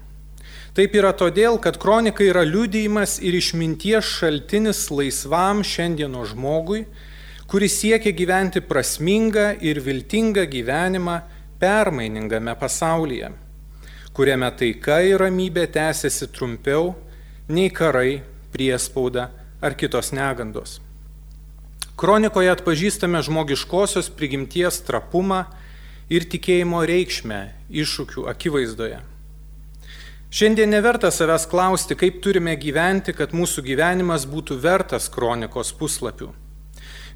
Taip 0.76 0.94
yra 0.94 1.10
todėl, 1.10 1.58
kad 1.58 1.80
kronika 1.82 2.22
yra 2.24 2.44
liudijimas 2.46 3.16
ir 3.18 3.34
išminties 3.34 4.12
šaltinis 4.20 4.84
laisvam 4.92 5.64
šiandieno 5.66 6.22
žmogui, 6.30 6.84
kuris 7.50 7.80
siekia 7.80 8.14
gyventi 8.14 8.62
prasmingą 8.62 9.48
ir 9.66 9.82
viltingą 9.82 10.46
gyvenimą 10.52 11.16
permainingame 11.58 12.54
pasaulyje 12.60 13.32
kuriame 14.16 14.48
taika 14.56 15.02
ir 15.04 15.20
ramybė 15.20 15.66
tęsiasi 15.74 16.30
trumpiau 16.32 16.94
nei 17.52 17.68
karai, 17.68 18.22
priespauda 18.54 19.28
ar 19.60 19.76
kitos 19.76 20.14
negandos. 20.16 20.78
Kronikoje 22.00 22.48
atpažįstame 22.52 23.20
žmogiškosios 23.24 24.08
prigimties 24.16 24.80
trapumą 24.88 25.44
ir 26.12 26.24
tikėjimo 26.32 26.80
reikšmę 26.88 27.42
iššūkių 27.84 28.26
akivaizdoje. 28.32 29.02
Šiandien 30.36 30.72
neverta 30.72 31.12
savęs 31.12 31.46
klausti, 31.48 31.96
kaip 31.96 32.18
turime 32.24 32.56
gyventi, 32.60 33.12
kad 33.16 33.36
mūsų 33.36 33.62
gyvenimas 33.68 34.26
būtų 34.28 34.58
vertas 34.64 35.06
kronikos 35.12 35.70
puslapių. 35.76 36.32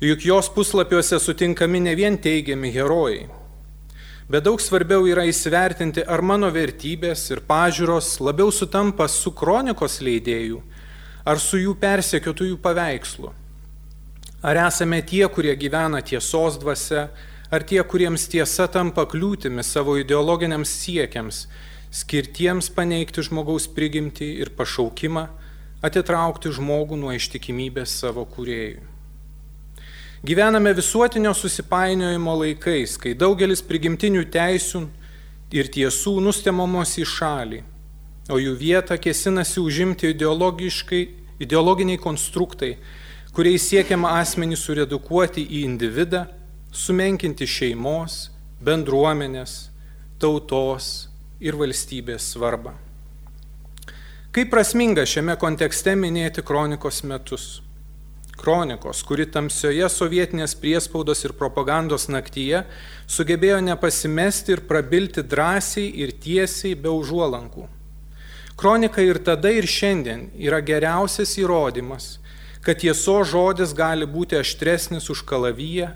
Juk 0.01 0.25
jos 0.25 0.49
puslapiuose 0.53 1.19
sutinkami 1.21 1.81
ne 1.85 1.97
vien 1.97 2.17
teigiami 2.17 2.71
herojai, 2.73 3.27
Bet 4.31 4.45
daug 4.47 4.61
svarbiau 4.63 5.09
yra 5.11 5.25
įsivertinti, 5.27 6.05
ar 6.07 6.23
mano 6.23 6.47
vertybės 6.55 7.25
ir 7.33 7.41
pažiūros 7.49 8.13
labiau 8.23 8.53
sutampa 8.55 9.09
su 9.11 9.33
kronikos 9.35 9.97
leidėjų, 10.07 10.61
ar 11.27 11.41
su 11.43 11.59
jų 11.59 11.75
persekiotųjų 11.81 12.61
paveikslu. 12.63 13.33
Ar 14.47 14.61
esame 14.69 15.01
tie, 15.03 15.25
kurie 15.35 15.57
gyvena 15.59 15.99
tiesos 16.07 16.61
dvasia, 16.63 17.09
ar 17.51 17.67
tie, 17.67 17.81
kuriems 17.83 18.29
tiesa 18.31 18.69
tampa 18.71 19.03
kliūtimi 19.11 19.67
savo 19.67 19.99
ideologiniams 19.99 20.77
siekiams, 20.79 21.43
skirtiems 21.91 22.71
paneigti 22.71 23.27
žmogaus 23.27 23.67
prigimtį 23.75 24.31
ir 24.45 24.55
pašaukimą, 24.55 25.27
atitraukti 25.83 26.55
žmogų 26.55 27.03
nuo 27.03 27.19
ištikimybės 27.19 27.99
savo 28.05 28.29
kuriejui. 28.31 28.90
Gyvename 30.21 30.75
visuotinio 30.77 31.35
susipainiojimo 31.35 32.35
laikais, 32.43 32.99
kai 33.01 33.15
daugelis 33.17 33.63
prigimtinių 33.65 34.27
teisių 34.29 34.83
ir 35.57 35.71
tiesų 35.73 36.19
nustemamos 36.21 36.93
į 37.01 37.07
šalį, 37.09 37.61
o 38.29 38.37
jų 38.37 38.53
vietą 38.61 38.99
kėsinasi 39.01 39.63
užimti 39.65 40.11
ideologiniai 40.13 42.01
konstruktai, 42.05 42.75
kuriais 43.33 43.65
siekiama 43.71 44.11
asmenį 44.19 44.59
suredukuoti 44.61 45.41
į 45.41 45.63
individą, 45.71 46.27
sumenkinti 46.69 47.49
šeimos, 47.49 48.29
bendruomenės, 48.61 49.71
tautos 50.21 51.09
ir 51.41 51.57
valstybės 51.57 52.29
svarbą. 52.35 52.77
Kaip 54.37 54.53
prasminga 54.53 55.09
šiame 55.09 55.41
kontekste 55.41 55.97
minėti 55.97 56.45
kronikos 56.45 57.01
metus? 57.09 57.63
Kronikos, 58.41 59.03
kuri 59.05 59.27
tamsioje 59.29 59.85
sovietinės 59.93 60.55
priespaudos 60.57 61.21
ir 61.27 61.35
propagandos 61.37 62.07
naktyje 62.09 62.63
sugebėjo 63.05 63.59
nepasimesti 63.67 64.57
ir 64.57 64.63
prabilti 64.71 65.21
drąsiai 65.21 65.91
ir 66.01 66.15
tiesiai 66.25 66.73
be 66.73 66.89
užuolankų. 66.89 67.67
Kronika 68.61 69.05
ir 69.05 69.21
tada 69.25 69.53
ir 69.53 69.69
šiandien 69.69 70.31
yra 70.41 70.63
geriausias 70.65 71.37
įrodymas, 71.41 72.17
kad 72.65 72.81
tieso 72.81 73.19
žodis 73.25 73.77
gali 73.77 74.09
būti 74.09 74.37
aštresnis 74.41 75.09
už 75.13 75.23
kalavyją, 75.29 75.93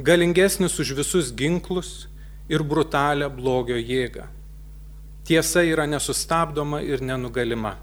galingesnis 0.00 0.80
už 0.80 0.96
visus 0.98 1.32
ginklus 1.36 2.06
ir 2.48 2.64
brutalią 2.64 3.28
blogio 3.32 3.76
jėgą. 3.76 4.26
Tiesa 5.24 5.64
yra 5.64 5.86
nesustabdoma 5.88 6.82
ir 6.84 7.00
nenugalima. 7.00 7.76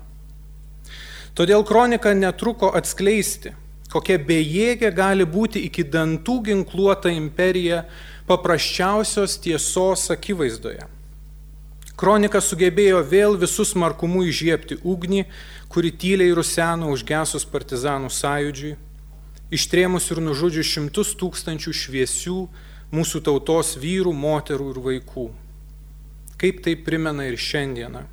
Todėl 1.34 1.64
kronika 1.66 2.12
netruko 2.14 2.70
atskleisti, 2.78 3.56
kokia 3.91 4.17
bejėgė 4.23 4.91
gali 4.95 5.27
būti 5.27 5.65
iki 5.67 5.84
dantų 5.84 6.38
ginkluota 6.47 7.12
imperija 7.12 7.84
paprasčiausios 8.30 9.38
tiesos 9.43 10.08
akivaizdoje. 10.13 10.88
Kronika 11.99 12.39
sugebėjo 12.41 13.01
vėl 13.06 13.36
visus 13.38 13.75
markumu 13.77 14.23
įžiepti 14.25 14.80
ugnį, 14.82 15.25
kuri 15.69 15.91
tyliai 15.91 16.32
ruseno 16.34 16.89
užgesus 16.95 17.45
partizanų 17.45 18.10
sąjūdžiui, 18.15 18.71
ištrėmus 19.54 20.08
ir 20.10 20.23
nužudžius 20.23 20.71
šimtus 20.71 21.13
tūkstančių 21.19 21.75
šviesių 21.84 22.39
mūsų 22.95 23.21
tautos 23.27 23.75
vyrų, 23.80 24.15
moterų 24.17 24.71
ir 24.73 24.82
vaikų. 24.88 25.27
Kaip 26.41 26.63
tai 26.65 26.73
primena 26.80 27.27
ir 27.30 27.38
šiandieną, 27.38 28.08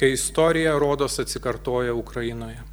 kai 0.00 0.14
istorija 0.16 0.74
rodos 0.82 1.20
atsikartoja 1.22 1.94
Ukrainoje. 1.94 2.71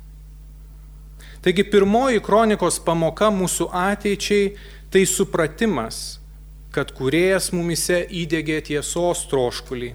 Taigi 1.39 1.63
pirmoji 1.63 2.19
kronikos 2.19 2.81
pamoka 2.83 3.29
mūsų 3.31 3.69
ateičiai 3.71 4.51
tai 4.91 5.05
supratimas, 5.07 6.19
kad 6.75 6.91
kuriejas 6.97 7.53
mumise 7.55 8.01
įdėgė 8.03 8.57
tiesos 8.67 9.21
troškulį, 9.31 9.93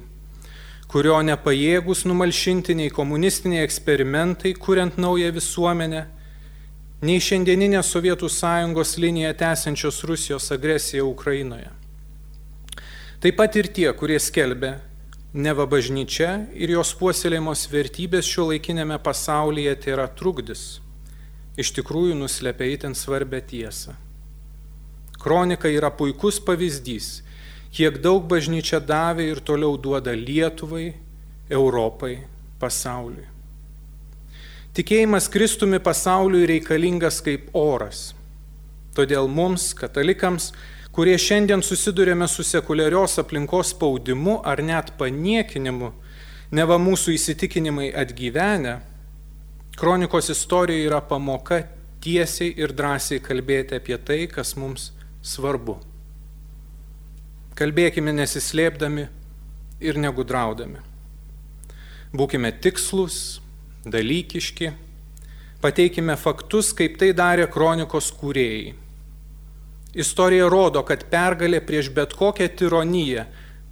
kurio 0.88 1.18
nepajėgus 1.26 2.06
numalšinti 2.08 2.76
nei 2.78 2.92
komunistiniai 2.94 3.64
eksperimentai, 3.66 4.54
kuriant 4.56 4.96
naują 4.96 5.34
visuomenę, 5.36 6.06
nei 7.04 7.20
šiandieninė 7.20 7.82
Sovietų 7.84 8.30
sąjungos 8.32 8.96
linija 9.02 9.34
tęsiančios 9.36 10.00
Rusijos 10.08 10.48
agresiją 10.54 11.04
Ukrainoje. 11.10 11.68
Taip 13.20 13.36
pat 13.36 13.56
ir 13.60 13.68
tie, 13.68 13.90
kurie 13.92 14.16
skelbia, 14.20 14.78
neva 15.34 15.66
bažnyčia 15.68 16.46
ir 16.56 16.72
jos 16.76 16.94
puoselėjimos 16.96 17.66
vertybės 17.72 18.28
šio 18.28 18.48
laikinėme 18.52 18.96
pasaulyje 19.02 19.76
tai 19.82 19.94
yra 19.96 20.08
trukdis, 20.08 20.64
iš 21.60 21.70
tikrųjų 21.76 22.16
nuslepia 22.18 22.68
įtin 22.74 22.96
svarbę 22.98 23.40
tiesą. 23.46 23.94
Kronika 25.20 25.70
yra 25.70 25.90
puikus 25.94 26.40
pavyzdys, 26.42 27.22
kiek 27.74 28.00
daug 28.02 28.26
bažnyčia 28.28 28.80
davė 28.82 29.30
ir 29.32 29.40
toliau 29.40 29.78
duoda 29.80 30.12
Lietuvai, 30.12 30.92
Europai, 31.50 32.18
pasauliui. 32.60 33.30
Tikėjimas 34.74 35.28
Kristumi 35.30 35.78
pasauliui 35.78 36.48
reikalingas 36.50 37.20
kaip 37.22 37.52
oras. 37.54 38.08
Todėl 38.94 39.28
mums, 39.30 39.68
katalikams, 39.78 40.48
kurie 40.94 41.14
šiandien 41.18 41.62
susidurėme 41.62 42.26
su 42.30 42.42
sekuliarios 42.46 43.20
aplinkos 43.22 43.70
spaudimu 43.74 44.40
ar 44.46 44.62
net 44.62 44.92
paniekinimu, 44.98 45.92
neva 46.54 46.78
mūsų 46.82 47.14
įsitikinimai 47.14 47.92
atgyvenę, 48.02 48.80
kronikos 49.76 50.30
istorija 50.30 50.86
yra 50.86 51.00
pamoka 51.00 51.62
tiesiai 52.04 52.52
ir 52.60 52.74
drąsiai 52.76 53.22
kalbėti 53.24 53.78
apie 53.78 53.96
tai, 53.98 54.24
kas 54.30 54.54
mums 54.60 54.90
svarbu. 55.24 55.78
Kalbėkime 57.58 58.12
nesislėpdami 58.14 59.06
ir 59.84 60.00
negudraudami. 60.00 60.82
Būkime 62.14 62.50
tikslus, 62.62 63.40
dalykiški, 63.86 64.72
pateikime 65.62 66.16
faktus, 66.20 66.72
kaip 66.76 66.98
tai 67.00 67.12
darė 67.16 67.46
kronikos 67.50 68.10
kūrėjai. 68.20 68.74
Istorija 69.94 70.48
rodo, 70.50 70.82
kad 70.86 71.06
pergalė 71.10 71.60
prieš 71.62 71.92
bet 71.94 72.14
kokią 72.18 72.50
tironiją 72.58 73.24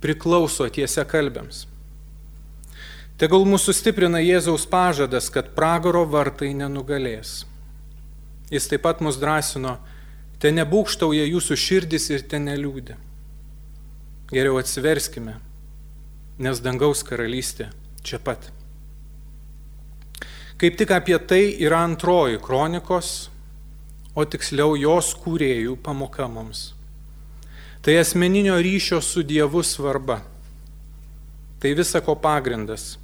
priklauso 0.03 0.69
tiesia 0.71 1.05
kalbėms. 1.07 1.67
Tegul 3.23 3.45
mūsų 3.47 3.71
stiprina 3.71 4.19
Jėzaus 4.19 4.65
pažadas, 4.67 5.29
kad 5.31 5.53
pragaro 5.55 6.01
vartai 6.11 6.49
nenugalės. 6.59 7.45
Jis 8.51 8.65
taip 8.67 8.83
pat 8.83 8.99
mus 8.99 9.15
drąsino, 9.23 9.77
te 10.43 10.51
nebūkštauja 10.51 11.29
jūsų 11.29 11.57
širdis 11.65 12.09
ir 12.11 12.25
te 12.27 12.41
neliūdė. 12.43 12.97
Geriau 14.33 14.57
atsiverskime, 14.59 15.37
nes 16.43 16.59
dangaus 16.65 17.05
karalystė 17.07 17.69
čia 18.03 18.19
pat. 18.19 18.49
Kaip 20.59 20.81
tik 20.81 20.91
apie 20.91 21.15
tai 21.23 21.45
yra 21.63 21.85
antroji 21.87 22.41
kronikos, 22.43 23.13
o 24.19 24.25
tiksliau 24.27 24.75
jos 24.75 25.13
kūrėjų 25.23 25.77
pamoka 25.79 26.27
mums. 26.27 26.73
Tai 27.87 27.95
asmeninio 28.01 28.59
ryšio 28.59 28.99
su 28.99 29.23
Dievu 29.23 29.63
svarba. 29.63 30.19
Tai 31.63 31.73
visako 31.79 32.19
pagrindas. 32.19 32.97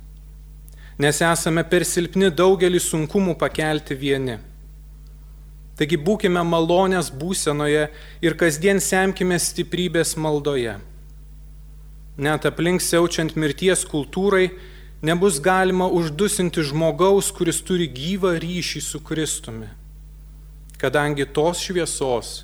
Nes 0.98 1.20
esame 1.22 1.62
per 1.62 1.84
silpni 1.86 2.26
daugelį 2.34 2.80
sunkumų 2.82 3.36
pakelti 3.38 3.94
vieni. 3.94 4.34
Taigi 5.78 5.94
būkime 5.94 6.42
malonės 6.42 7.12
būsenoje 7.14 7.84
ir 8.26 8.34
kasdien 8.40 8.82
semkime 8.82 9.38
stiprybės 9.38 10.16
maldoje. 10.18 10.74
Net 12.18 12.48
aplink 12.50 12.82
siaučiant 12.82 13.36
mirties 13.38 13.84
kultūrai, 13.86 14.48
nebus 15.06 15.38
galima 15.38 15.86
uždusinti 15.86 16.66
žmogaus, 16.66 17.30
kuris 17.30 17.62
turi 17.62 17.86
gyvą 17.86 18.34
ryšį 18.42 18.82
su 18.82 18.98
Kristumi. 18.98 19.70
Kadangi 20.82 21.30
tos 21.30 21.62
šviesos, 21.62 22.34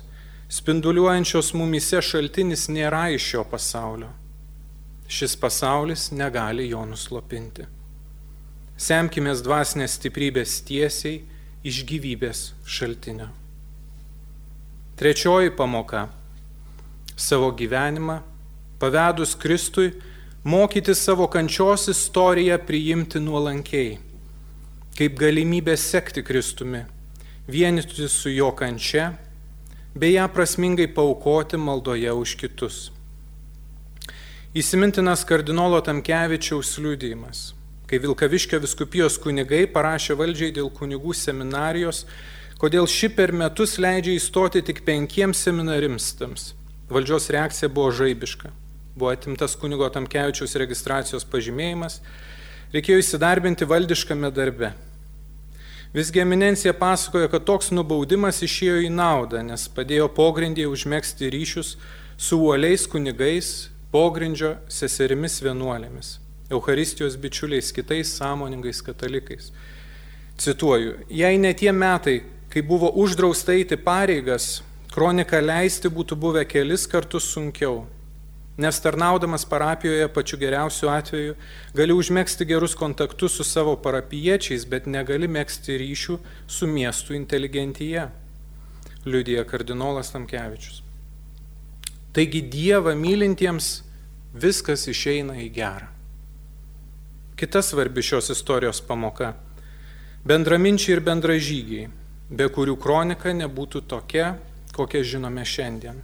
spinduliuojančios 0.47 1.51
mumise 1.59 1.99
šaltinis 1.99 2.69
nėra 2.71 3.09
iš 3.19 3.31
šio 3.33 3.43
pasaulio. 3.51 4.15
Šis 5.11 5.35
pasaulis 5.35 6.13
negali 6.15 6.71
jo 6.71 6.87
nuslopinti. 6.87 7.74
Semkime 8.75 9.31
dvasinės 9.39 9.93
stiprybės 9.95 10.57
tiesiai 10.67 11.21
iš 11.63 11.77
gyvybės 11.87 12.39
šaltinio. 12.67 13.29
Trečioji 14.99 15.53
pamoka- 15.55 16.09
savo 17.27 17.53
gyvenimą 17.55 18.19
pavedus 18.79 19.31
Kristui 19.39 19.93
mokyti 20.43 20.93
savo 20.93 21.27
kančios 21.27 21.87
istoriją 21.87 22.59
priimti 22.67 23.19
nuolankiai, 23.19 23.97
kaip 24.97 25.17
galimybę 25.23 25.77
sekti 25.77 26.21
Kristumi, 26.21 26.83
vienyti 27.47 28.09
su 28.09 28.29
jo 28.29 28.51
kančia, 28.51 29.13
bei 29.95 30.19
ją 30.19 30.27
prasmingai 30.27 30.87
paukoti 30.87 31.55
maldoje 31.57 32.11
už 32.11 32.35
kitus. 32.35 32.91
Įsimintinas 34.53 35.23
kardinolo 35.23 35.79
Tamkevičiaus 35.81 36.75
liūdėjimas, 36.75 37.54
kai 37.89 38.01
Vilkaviškio 38.01 38.59
viskupijos 38.63 39.19
kunigai 39.21 39.65
parašė 39.71 40.17
valdžiai 40.19 40.51
dėl 40.55 40.69
kunigų 40.73 41.13
seminarijos, 41.15 42.03
kodėl 42.61 42.89
ši 42.89 43.13
per 43.15 43.33
metus 43.35 43.77
leidžia 43.77 44.17
įstoti 44.17 44.65
tik 44.65 44.83
penkiems 44.87 45.41
seminarimstams. 45.47 46.53
Valdžios 46.89 47.31
reakcija 47.33 47.69
buvo 47.69 47.91
žaibiška 47.95 48.53
buvo 48.95 49.11
atimtas 49.11 49.55
kunigo 49.59 49.87
Tamkevičiaus 49.91 50.55
registracijos 50.55 51.25
pažymėjimas, 51.27 51.99
reikėjo 52.71 53.01
įsidarbinti 53.03 53.67
valdiškame 53.67 54.31
darbe. 54.31 54.71
Visgi 55.95 56.21
eminencija 56.23 56.73
pasakoja, 56.75 57.27
kad 57.31 57.45
toks 57.47 57.71
nubaudimas 57.75 58.41
išėjo 58.43 58.81
į 58.87 58.91
naudą, 58.95 59.43
nes 59.43 59.67
padėjo 59.71 60.07
pogrindėje 60.15 60.71
užmėgsti 60.71 61.31
ryšius 61.31 61.75
su 62.15 62.39
uoliais 62.39 62.87
kunigais, 62.91 63.51
pogrindžio 63.91 64.55
seserimis 64.71 65.41
vienuolėmis, 65.43 66.17
Euharistijos 66.49 67.17
bičiuliais, 67.17 67.71
kitais 67.73 68.11
sąmoningais 68.17 68.81
katalikais. 68.85 69.51
Cituoju, 70.37 70.93
jei 71.09 71.37
ne 71.37 71.53
tie 71.53 71.71
metai, 71.71 72.21
kai 72.53 72.61
buvo 72.61 72.91
uždrausta 73.01 73.55
eiti 73.55 73.77
pareigas, 73.79 74.61
kroniką 74.93 75.39
leisti 75.41 75.89
būtų 75.89 76.17
buvę 76.19 76.43
kelis 76.45 76.85
kartus 76.91 77.31
sunkiau, 77.33 77.85
nes 78.61 78.79
tarnaudamas 78.83 79.47
parapijoje 79.47 80.05
pačiu 80.13 80.37
geriausiu 80.39 80.91
atveju 80.93 81.33
gali 81.75 81.97
užmėgsti 81.97 82.47
gerus 82.51 82.75
kontaktus 82.77 83.39
su 83.39 83.47
savo 83.47 83.73
parapiečiais, 83.75 84.67
bet 84.69 84.85
negali 84.85 85.27
mėgsti 85.27 85.79
ryšių 85.81 86.19
su 86.47 86.69
miestų 86.69 87.17
inteligentyje, 87.17 88.05
liudija 89.07 89.47
kardinolas 89.49 90.13
Tamkevičius. 90.13 90.83
Taigi 92.15 92.45
Dievą 92.47 92.93
mylintiems 92.95 93.81
viskas 94.31 94.87
išeina 94.87 95.35
į 95.41 95.49
gerą. 95.57 95.94
Kita 97.35 97.61
svarbi 97.61 98.01
šios 98.01 98.29
istorijos 98.29 98.81
pamoka- 98.81 99.33
bendraminčiai 100.27 100.93
ir 100.95 101.01
bendražygiai, 101.03 101.89
be 102.29 102.45
kurių 102.47 102.77
kronika 102.79 103.33
nebūtų 103.35 103.81
tokia, 103.91 104.37
kokią 104.71 105.01
žinome 105.03 105.43
šiandien. 105.43 105.99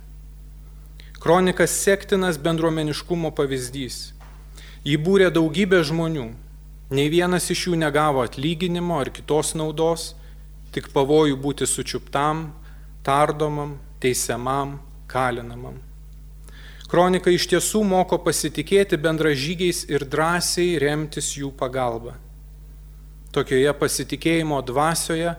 Kronikas 1.20 1.72
sektinas 1.72 2.38
bendruomeniškumo 2.38 3.32
pavyzdys. 3.32 4.12
Jį 4.84 4.98
būrė 5.06 5.30
daugybė 5.32 5.80
žmonių. 5.88 6.34
Nei 6.89 7.10
vienas 7.10 7.48
iš 7.50 7.67
jų 7.67 7.78
negavo 7.78 8.24
atlyginimo 8.28 9.00
ar 9.00 9.10
kitos 9.10 9.54
naudos, 9.56 10.15
tik 10.74 10.91
pavojų 10.91 11.38
būti 11.39 11.63
sučiuptam, 11.63 12.52
tardomam, 13.04 13.80
teisiamam, 14.02 14.80
kalinamam. 15.08 15.80
Kronika 16.91 17.32
iš 17.32 17.45
tiesų 17.47 17.86
moko 17.88 18.17
pasitikėti 18.19 18.97
bendražygiais 18.99 19.86
ir 19.88 20.04
drąsiai 20.12 20.73
remtis 20.82 21.30
jų 21.38 21.54
pagalba. 21.56 22.17
Tokioje 23.32 23.71
pasitikėjimo 23.80 24.58
dvasioje 24.67 25.38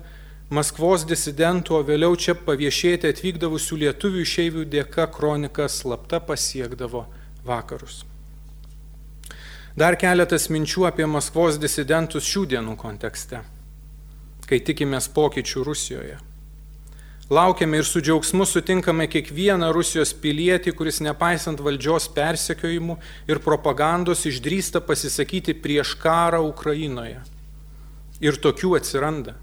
Maskvos 0.53 1.05
disidentų, 1.09 1.77
o 1.77 1.85
vėliau 1.85 2.17
čia 2.17 2.35
paviešėti 2.37 3.09
atvykdavusių 3.09 3.79
lietuvių 3.85 4.25
išeivių 4.25 4.65
dėka 4.69 5.07
kronika 5.13 5.69
slapta 5.69 6.21
pasiekdavo 6.25 7.07
vakarus. 7.45 8.03
Dar 9.77 9.97
keletas 10.01 10.49
minčių 10.53 10.89
apie 10.89 11.05
Maskvos 11.09 11.61
disidentus 11.61 12.29
šių 12.33 12.49
dienų 12.57 12.81
kontekste, 12.81 13.45
kai 14.49 14.61
tikimės 14.61 15.09
pokyčių 15.13 15.69
Rusijoje. 15.69 16.21
Laukiame 17.33 17.79
ir 17.81 17.87
su 17.89 18.03
džiaugsmu 18.05 18.45
sutinkame 18.45 19.07
kiekvieną 19.09 19.71
Rusijos 19.73 20.11
pilietį, 20.21 20.75
kuris 20.77 20.99
nepaisant 21.01 21.63
valdžios 21.65 22.11
persekiojimų 22.13 22.99
ir 23.31 23.41
propagandos 23.41 24.27
išdrįsta 24.29 24.83
pasisakyti 24.85 25.55
prieš 25.57 25.95
karą 26.03 26.43
Ukrainoje. 26.45 27.23
Ir 28.21 28.37
tokių 28.37 28.77
atsiranda 28.77 29.39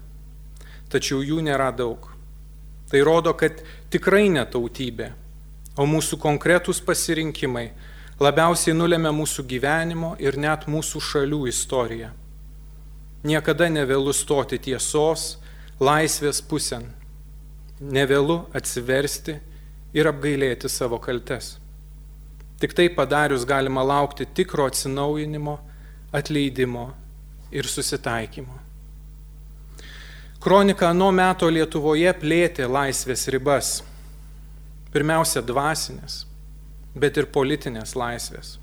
tačiau 0.90 1.22
jų 1.24 1.40
nėra 1.46 1.70
daug. 1.76 2.08
Tai 2.90 3.02
rodo, 3.06 3.32
kad 3.38 3.62
tikrai 3.92 4.26
netautybė, 4.34 5.12
o 5.78 5.86
mūsų 5.86 6.18
konkretūs 6.22 6.82
pasirinkimai 6.86 7.68
labiausiai 8.20 8.74
nulėmė 8.76 9.12
mūsų 9.14 9.46
gyvenimo 9.50 10.16
ir 10.22 10.38
net 10.38 10.66
mūsų 10.70 11.02
šalių 11.10 11.44
istoriją. 11.52 12.10
Niekada 13.24 13.68
nevėlu 13.70 14.14
stoti 14.16 14.58
tiesos, 14.58 15.36
laisvės 15.80 16.40
pusėn. 16.42 16.99
Nevėlu 17.80 18.42
atsiversti 18.52 19.38
ir 19.96 20.08
apgailėti 20.10 20.68
savo 20.68 20.98
kaltes. 21.00 21.54
Tik 22.60 22.74
tai 22.76 22.90
padarius 22.92 23.46
galima 23.48 23.80
laukti 23.80 24.26
tikro 24.36 24.66
atsinaujinimo, 24.68 25.56
atleidimo 26.12 26.90
ir 27.50 27.64
susitaikymo. 27.64 28.58
Kronika 30.40 30.92
nuo 30.96 31.10
meto 31.12 31.48
Lietuvoje 31.52 32.12
plėtė 32.16 32.68
laisvės 32.68 33.26
ribas. 33.32 33.72
Pirmiausia, 34.92 35.42
dvasinės, 35.44 36.24
bet 36.96 37.16
ir 37.20 37.28
politinės 37.32 37.92
laisvės. 37.96 38.54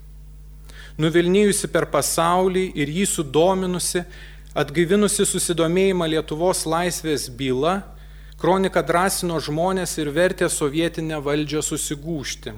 Nuvilnijusi 0.98 1.70
per 1.70 1.86
pasaulį 1.94 2.72
ir 2.82 2.90
jį 2.90 3.06
sudominusi, 3.10 4.02
atgaivinusi 4.58 5.26
susidomėjimą 5.30 6.08
Lietuvos 6.16 6.66
laisvės 6.66 7.28
byla, 7.30 7.80
kronika 8.42 8.84
drąsino 8.86 9.40
žmonės 9.44 9.98
ir 10.02 10.12
vertė 10.14 10.50
sovietinę 10.50 11.22
valdžią 11.26 11.64
susigūšti. 11.66 12.56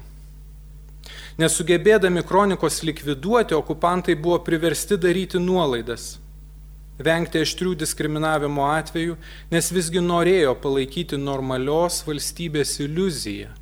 Nesugebėdami 1.39 2.23
kronikos 2.27 2.81
likviduoti, 2.83 3.55
okupantai 3.55 4.17
buvo 4.19 4.41
priversti 4.43 4.97
daryti 4.99 5.39
nuolaidas 5.39 6.17
vengti 6.99 7.39
aštrių 7.39 7.77
diskriminavimo 7.79 8.65
atvejų, 8.67 9.15
nes 9.53 9.71
visgi 9.71 10.01
norėjo 10.03 10.55
palaikyti 10.59 11.19
normalios 11.19 12.01
valstybės 12.07 12.75
iliuziją 12.83 13.53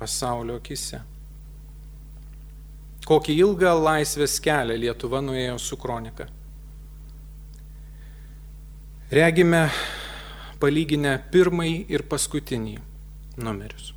pasaulio 0.00 0.56
akise. 0.60 1.02
Kokį 3.06 3.36
ilgą 3.44 3.74
laisvės 3.78 4.40
kelią 4.42 4.78
Lietuva 4.80 5.20
nuėjo 5.22 5.60
su 5.62 5.76
kronika. 5.78 6.26
Regime 9.12 9.68
palyginę 10.62 11.18
pirmąjį 11.32 11.78
ir 11.92 12.06
paskutinį 12.10 12.76
numerius. 13.36 13.92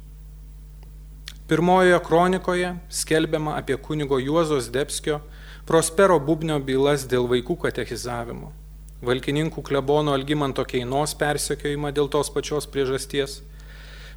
Pirmojoje 1.50 2.00
kronikoje 2.06 2.76
skelbiama 2.94 3.58
apie 3.58 3.78
kunigo 3.78 4.20
Juozos 4.22 4.70
Debskio 4.70 5.22
Prospero 5.66 6.20
Bubnio 6.20 6.60
bylas 6.62 7.08
dėl 7.10 7.30
vaikų 7.30 7.58
katechizavimo 7.66 8.54
valkininkų 9.02 9.64
klebono 9.64 10.14
Algymanto 10.16 10.66
Keinos 10.68 11.14
persekiojimą 11.20 11.94
dėl 11.96 12.10
tos 12.12 12.32
pačios 12.34 12.68
priežasties. 12.68 13.40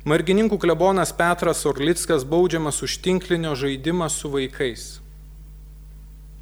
Margininkų 0.08 0.58
klebonas 0.58 1.12
Petras 1.14 1.62
Orlickas 1.70 2.26
baudžiamas 2.26 2.82
už 2.82 2.98
tinklinio 3.04 3.54
žaidimą 3.58 4.08
su 4.10 4.30
vaikais. 4.32 4.98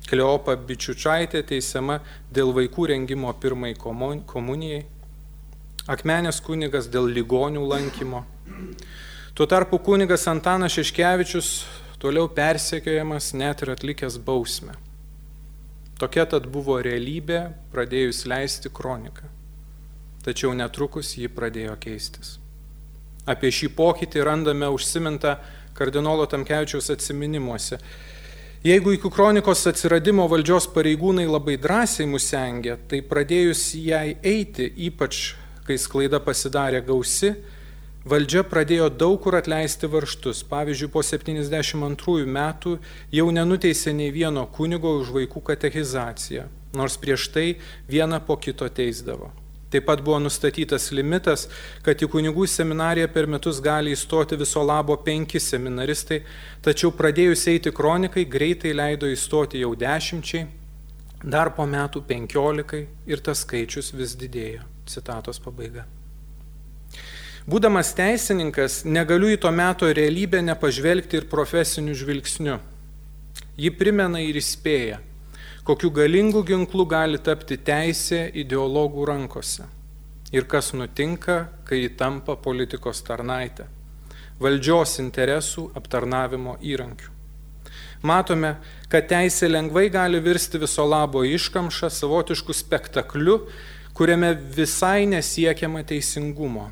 Kleopa 0.09 0.57
Bičiučaitė 0.57 1.43
teisiama 1.47 2.01
dėl 2.33 2.55
vaikų 2.57 2.89
rengimo 2.95 3.35
pirmai 3.37 3.75
komunijai. 3.77 4.87
Akmenės 5.89 6.43
kunigas 6.45 6.91
dėl 6.93 7.09
ligonių 7.09 7.63
lankymo. 7.65 8.25
Tuo 9.33 9.47
tarpu 9.49 9.79
kunigas 9.81 10.27
Antanas 10.29 10.75
Šeškevičius 10.77 11.49
toliau 12.03 12.29
persekiojamas 12.29 13.33
net 13.33 13.63
ir 13.65 13.73
atlikęs 13.73 14.19
bausmę. 14.21 14.75
Tokia 16.01 16.27
tad 16.29 16.49
buvo 16.53 16.77
realybė 16.85 17.41
pradėjus 17.73 18.27
leisti 18.29 18.73
kroniką. 18.73 19.29
Tačiau 20.25 20.53
netrukus 20.53 21.15
ji 21.17 21.29
pradėjo 21.33 21.79
keistis. 21.81 22.37
Apie 23.29 23.49
šį 23.53 23.73
pokytį 23.77 24.25
randame 24.25 24.69
užsimintą 24.69 25.39
kardinolo 25.77 26.27
Tamkevičiaus 26.29 26.91
atsiminimuose. 26.93 27.79
Jeigu 28.65 28.93
iki 28.93 29.09
kronikos 29.09 29.65
atsiradimo 29.71 30.27
valdžios 30.29 30.67
pareigūnai 30.75 31.25
labai 31.25 31.57
drąsiai 31.57 32.09
musengė, 32.09 32.77
tai 32.89 33.01
pradėjus 33.01 33.71
jai 33.81 34.19
eiti, 34.21 34.67
ypač 34.89 35.31
kai 35.71 35.79
sklaida 35.79 36.19
pasidarė 36.27 36.83
gausi, 36.85 37.35
Valdžia 38.01 38.41
pradėjo 38.49 38.87
daug 38.89 39.19
kur 39.21 39.35
atleisti 39.37 39.89
varštus. 39.93 40.39
Pavyzdžiui, 40.49 40.89
po 40.89 41.03
72 41.05 42.25
metų 42.25 42.79
jau 43.13 43.27
nenuteisė 43.29 43.93
nei 43.93 44.09
vieno 44.15 44.47
kunigo 44.49 44.95
už 45.03 45.11
vaikų 45.19 45.43
katechizaciją, 45.51 46.47
nors 46.73 46.97
prieš 46.97 47.29
tai 47.35 47.45
vieną 47.93 48.23
po 48.25 48.39
kito 48.41 48.69
teisdavo. 48.73 49.29
Taip 49.71 49.85
pat 49.87 50.01
buvo 50.01 50.17
nustatytas 50.19 50.89
limitas, 50.97 51.45
kad 51.85 52.01
į 52.01 52.09
kunigų 52.11 52.49
seminariją 52.49 53.13
per 53.13 53.29
metus 53.31 53.61
gali 53.63 53.93
įstoti 53.93 54.41
viso 54.41 54.65
labo 54.65 54.97
penki 54.97 55.39
seminaristai, 55.39 56.23
tačiau 56.65 56.91
pradėjus 56.97 57.47
eiti 57.53 57.71
kronikai 57.71 58.25
greitai 58.25 58.73
leido 58.75 59.13
įstoti 59.13 59.61
jau 59.61 59.77
dešimčiai, 59.77 60.49
dar 61.23 61.53
po 61.55 61.69
metų 61.69 62.03
penkiolikai 62.09 62.87
ir 63.07 63.21
tas 63.21 63.45
skaičius 63.45 63.93
vis 63.93 64.17
didėjo. 64.17 64.65
Citatos 64.91 65.39
pabaiga. 65.43 65.87
Būdamas 67.51 67.95
teisininkas, 67.97 68.83
negaliu 68.85 69.31
į 69.33 69.39
to 69.43 69.51
meto 69.55 69.89
realybę 69.89 70.43
nepažvelgti 70.45 71.21
ir 71.21 71.29
profesiniu 71.31 71.95
žvilgsniu. 71.97 72.59
Ji 73.61 73.71
primena 73.75 74.21
ir 74.21 74.37
įspėja, 74.41 74.99
kokiu 75.65 75.91
galingu 75.95 76.43
ginklu 76.47 76.85
gali 76.89 77.21
tapti 77.23 77.57
teisė 77.57 78.27
ideologų 78.43 79.07
rankose. 79.09 79.67
Ir 80.31 80.47
kas 80.47 80.71
nutinka, 80.77 81.49
kai 81.67 81.81
ji 81.81 81.95
tampa 81.99 82.37
politikos 82.39 83.01
tarnaitė, 83.07 83.67
valdžios 84.39 85.01
interesų 85.03 85.71
aptarnavimo 85.81 86.59
įrankiu. 86.63 87.11
Matome, 88.07 88.55
kad 88.89 89.11
teisė 89.11 89.51
lengvai 89.51 89.89
gali 89.93 90.21
virsti 90.25 90.61
viso 90.61 90.87
labo 90.89 91.25
iškamšą 91.27 91.91
savotiškų 91.93 92.57
spektaklių, 92.57 93.37
kuriame 94.01 94.33
visai 94.57 95.05
nesiekiama 95.05 95.85
teisingumo 95.85 96.71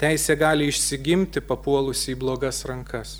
Teisė 0.00 0.32
gali 0.40 0.70
išsigimti 0.70 1.42
papuolusi 1.44 2.14
į 2.14 2.20
blogas 2.22 2.62
rankas. 2.64 3.18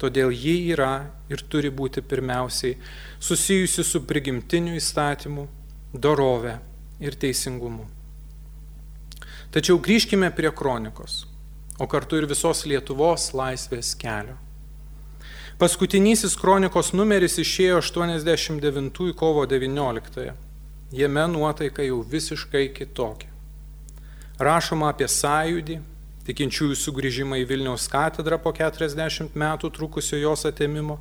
Todėl 0.00 0.32
ji 0.34 0.72
yra 0.74 1.06
ir 1.30 1.44
turi 1.46 1.70
būti 1.70 2.02
pirmiausiai 2.02 2.74
susijusi 3.22 3.84
su 3.86 4.00
prigimtiniu 4.08 4.74
įstatymu, 4.80 5.46
dorove 5.94 6.56
ir 6.98 7.14
teisingumu. 7.14 7.86
Tačiau 9.54 9.78
grįžkime 9.78 10.32
prie 10.34 10.50
kronikos, 10.50 11.28
o 11.78 11.86
kartu 11.86 12.18
ir 12.18 12.26
visos 12.26 12.64
Lietuvos 12.66 13.30
laisvės 13.30 13.94
kelio. 13.94 14.34
Paskutinysis 15.62 16.34
kronikos 16.40 16.90
numeris 16.90 17.38
išėjo 17.38 17.78
89 17.86 19.14
kovo 19.14 19.46
19. 19.46 20.32
Jame 20.92 21.28
nuotaika 21.28 21.82
jau 21.82 22.00
visiškai 22.02 22.72
kitokia. 22.74 23.28
Rašoma 24.42 24.88
apie 24.90 25.06
sąjūdį, 25.06 25.76
tikinčiųjų 26.26 26.78
sugrįžimą 26.80 27.36
į 27.42 27.44
Vilniaus 27.46 27.84
katedrą 27.92 28.40
po 28.42 28.50
40 28.56 29.36
metų 29.38 29.70
trukusio 29.76 30.18
jos 30.18 30.42
atėmimo, 30.50 30.96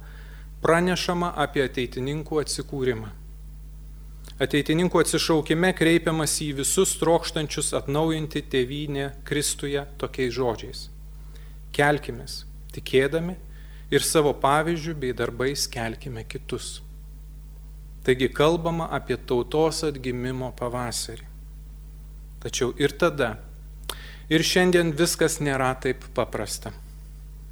pranešama 0.61 1.31
apie 1.41 1.63
ateitininkų 1.65 2.37
atsikūrimą. 2.43 3.09
Ateitininkų 4.45 5.01
atsišaukime 5.01 5.71
kreipiamas 5.75 6.35
į 6.45 6.51
visus 6.59 6.93
trokštančius 7.01 7.73
atnaujinti 7.79 8.43
tėvynę 8.51 9.07
Kristuje 9.25 9.87
tokiais 9.97 10.35
žodžiais. 10.37 10.83
Kelkimės, 11.73 12.43
tikėdami 12.75 13.39
ir 13.89 14.05
savo 14.05 14.35
pavyzdžių 14.37 14.95
bei 15.01 15.17
darbais 15.17 15.65
kelkime 15.71 16.27
kitus. 16.29 16.77
Taigi 18.03 18.29
kalbama 18.31 18.87
apie 18.95 19.17
tautos 19.17 19.83
atgimimo 19.87 20.53
pavasarį. 20.59 21.25
Tačiau 22.39 22.71
ir 22.79 22.93
tada, 22.95 23.33
ir 24.31 24.45
šiandien 24.45 24.93
viskas 24.95 25.39
nėra 25.43 25.73
taip 25.83 26.05
paprasta. 26.15 26.71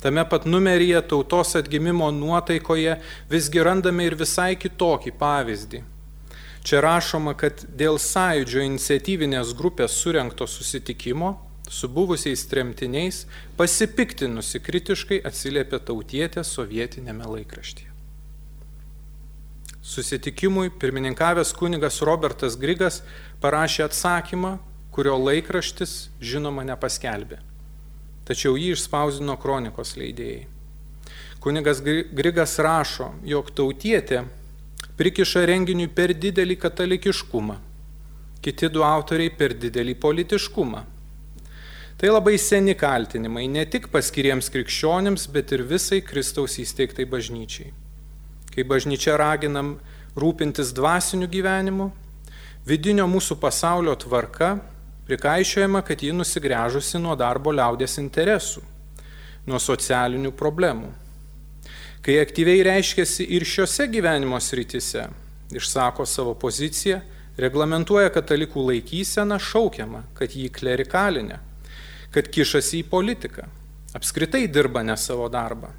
Tame 0.01 0.23
pat 0.29 0.45
numeryje 0.45 1.01
tautos 1.09 1.55
atgimimo 1.59 2.11
nuotaikoje 2.11 2.99
visgi 3.29 3.63
randame 3.65 4.05
ir 4.07 4.15
visai 4.15 4.53
kitokį 4.55 5.13
pavyzdį. 5.19 5.81
Čia 6.67 6.81
rašoma, 6.83 7.33
kad 7.39 7.63
dėl 7.79 7.97
sąjūdžio 8.01 8.63
iniciatyvinės 8.67 9.53
grupės 9.57 9.97
surenkto 9.97 10.47
susitikimo 10.47 11.33
su 11.69 11.89
buvusiais 11.89 12.45
tremtiniais 12.51 13.25
pasipiktinusi 13.59 14.61
kritiškai 14.63 15.21
atsiliepė 15.27 15.79
tautietė 15.89 16.43
sovietinėme 16.47 17.27
laikraštyje. 17.37 17.86
Susitikimui 19.87 20.69
pirmininkavęs 20.69 21.53
kunigas 21.55 22.01
Robertas 22.03 22.57
Grigas 22.59 22.97
parašė 23.39 23.85
atsakymą, 23.85 24.57
kurio 24.91 25.13
laikraštis 25.15 26.09
žinoma 26.19 26.65
nepaskelbė. 26.67 27.37
Tačiau 28.27 28.57
jį 28.59 28.73
išspausdino 28.75 29.37
kronikos 29.39 29.93
leidėjai. 29.95 30.43
Kunigas 31.39 31.79
Grigas 31.85 32.57
rašo, 32.59 33.13
jog 33.23 33.53
tautietė 33.55 34.25
prikiša 34.99 35.45
renginiui 35.47 35.87
per 35.87 36.11
didelį 36.11 36.59
katalikiškumą, 36.65 37.57
kiti 38.43 38.67
du 38.67 38.83
autoriai 38.83 39.31
per 39.39 39.55
didelį 39.55 39.95
politiškumą. 40.03 40.83
Tai 41.97 42.15
labai 42.17 42.35
seni 42.35 42.75
kaltinimai 42.75 43.47
ne 43.47 43.63
tik 43.63 43.87
paskiriems 43.95 44.51
krikščionims, 44.51 45.31
bet 45.31 45.55
ir 45.55 45.63
visai 45.71 46.03
Kristaus 46.03 46.59
įsteigtai 46.59 47.07
bažnyčiai. 47.07 47.71
Kai 48.57 48.63
bažnyčia 48.65 49.13
raginam 49.21 49.75
rūpintis 50.17 50.71
dvasiniu 50.73 51.27
gyvenimu, 51.29 51.91
vidinio 52.65 53.03
mūsų 53.05 53.35
pasaulio 53.37 53.93
tvarka 54.01 54.55
prikaišiojama, 55.05 55.83
kad 55.85 56.01
ji 56.01 56.09
nusigręžusi 56.17 56.97
nuo 56.97 57.13
darbo 57.13 57.53
liaudės 57.53 57.99
interesų, 58.01 58.63
nuo 59.45 59.61
socialinių 59.61 60.33
problemų. 60.33 60.89
Kai 62.01 62.17
aktyviai 62.17 62.65
reiškiasi 62.65 63.29
ir 63.37 63.45
šiuose 63.45 63.85
gyvenimo 63.93 64.41
srityse, 64.41 65.05
išsako 65.53 66.09
savo 66.09 66.33
poziciją, 66.33 67.03
reglamentuoja 67.37 68.09
katalikų 68.09 68.65
laikyseną, 68.71 69.37
šaukiama, 69.37 70.07
kad 70.17 70.33
jį 70.33 70.49
klerikalinė, 70.49 71.37
kad 72.09 72.33
kišasi 72.33 72.81
į 72.81 72.89
politiką, 72.89 73.45
apskritai 73.93 74.47
dirba 74.49 74.81
ne 74.81 74.97
savo 74.97 75.29
darbą. 75.29 75.69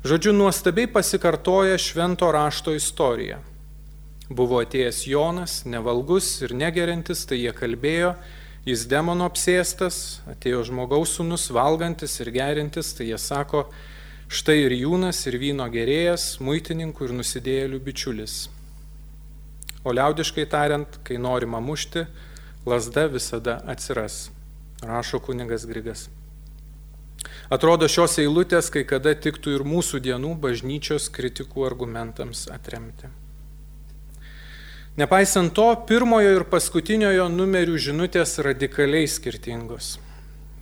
Žodžiu, 0.00 0.32
nuostabiai 0.32 0.88
pasikartoja 0.88 1.78
švento 1.78 2.32
rašto 2.32 2.72
istorija 2.72 3.42
Buvo 4.30 4.60
atėjęs 4.62 5.00
Jonas, 5.10 5.52
nevalgus 5.66 6.26
ir 6.44 6.52
negerintis, 6.54 7.24
tai 7.26 7.40
jie 7.40 7.50
kalbėjo, 7.50 8.12
jis 8.62 8.84
demono 8.86 9.26
apsėstas, 9.26 10.20
atėjo 10.30 10.60
žmogaus 10.68 11.16
sūnus 11.16 11.48
valgantis 11.50 12.14
ir 12.22 12.30
gerintis, 12.36 12.92
tai 12.94 13.08
jie 13.08 13.18
sako, 13.18 13.64
štai 14.30 14.56
ir 14.68 14.76
jūnas, 14.78 15.24
ir 15.26 15.34
vyno 15.42 15.66
gerėjas, 15.74 16.36
muitininkų 16.46 17.08
ir 17.08 17.16
nusidėjėlių 17.18 17.82
bičiulis. 17.90 18.36
O 19.82 19.90
liaudiškai 19.98 20.46
tariant, 20.46 21.00
kai 21.02 21.18
norima 21.18 21.58
mušti, 21.58 22.06
lasda 22.70 23.08
visada 23.10 23.58
atsiras, 23.66 24.28
rašo 24.78 25.18
kunigas 25.26 25.66
Grigas. 25.66 26.06
Atrodo 27.50 27.88
šios 27.90 28.18
eilutės 28.22 28.70
kai 28.70 28.84
kada 28.88 29.12
tiktų 29.14 29.56
ir 29.58 29.64
mūsų 29.66 30.00
dienų 30.04 30.36
bažnyčios 30.40 31.08
kritikų 31.12 31.66
argumentams 31.66 32.46
atremti. 32.52 33.10
Nepaisant 35.00 35.54
to, 35.54 35.68
pirmojo 35.88 36.32
ir 36.36 36.44
paskutiniojo 36.50 37.28
numerių 37.32 37.78
žinutės 37.78 38.38
radikaliai 38.44 39.08
skirtingos. 39.08 39.94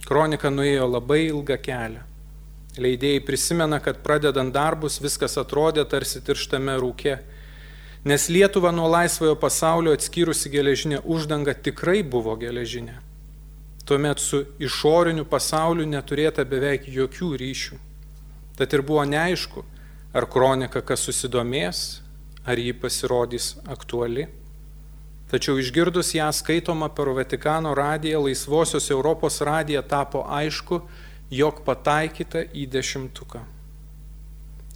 Kronika 0.06 0.50
nuėjo 0.52 0.86
labai 0.88 1.24
ilgą 1.26 1.56
kelią. 1.64 2.04
Leidėjai 2.78 3.24
prisimena, 3.26 3.80
kad 3.82 3.98
pradedant 4.04 4.54
darbus 4.54 5.00
viskas 5.02 5.34
atrodė 5.40 5.82
tarsi 5.90 6.22
tirštame 6.22 6.76
rūke, 6.78 7.16
nes 8.06 8.28
Lietuva 8.30 8.70
nuo 8.72 8.86
laisvojo 8.92 9.34
pasaulio 9.40 9.96
atskyrusi 9.96 10.52
geležinė 10.52 11.02
uždanga 11.02 11.56
tikrai 11.58 12.04
buvo 12.06 12.36
geležinė. 12.38 13.00
Tuomet 13.88 14.20
su 14.20 14.42
išoriniu 14.60 15.24
pasauliu 15.24 15.86
neturėta 15.88 16.44
beveik 16.44 16.90
jokių 16.92 17.28
ryšių. 17.40 17.76
Tad 18.58 18.74
ir 18.76 18.82
buvo 18.84 19.00
neaišku, 19.08 19.62
ar 20.12 20.26
kronika 20.28 20.82
kas 20.84 21.06
susidomės, 21.08 22.02
ar 22.44 22.60
ji 22.60 22.74
pasirodys 22.76 23.54
aktuali. 23.64 24.26
Tačiau 25.32 25.56
išgirdus 25.56 26.12
ją 26.18 26.26
skaitoma 26.36 26.90
per 26.92 27.08
Vatikano 27.16 27.72
radiją, 27.76 28.26
Laisvosios 28.26 28.90
Europos 28.92 29.40
radiją 29.40 29.80
tapo 29.88 30.26
aišku, 30.36 30.82
jog 31.32 31.62
pataikyta 31.64 32.42
į 32.52 32.66
dešimtuką. 32.68 33.40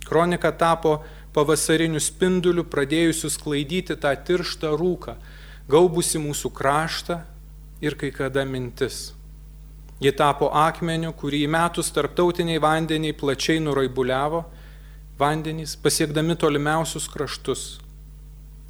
Kronika 0.09 0.55
tapo 0.57 1.03
pavasariniu 1.37 2.01
spinduliu, 2.01 2.65
pradėjusiu 2.65 3.29
sklaidyti 3.29 3.97
tą 4.01 4.13
tirštą 4.17 4.73
rūką, 4.81 5.19
gaubusi 5.69 6.21
mūsų 6.21 6.53
kraštą 6.57 7.21
ir 7.83 7.99
kai 7.99 8.13
kada 8.15 8.45
mintis. 8.47 9.11
Ji 10.03 10.11
tapo 10.19 10.49
akmeniu, 10.55 11.13
kurį 11.15 11.45
įmetus 11.47 11.93
tarptautiniai 11.95 12.63
vandeniai 12.63 13.15
plačiai 13.15 13.61
nuraibuliavo 13.63 14.45
vandenys, 15.19 15.77
pasiekdami 15.79 16.35
tolimiausius 16.39 17.07
kraštus. 17.13 17.67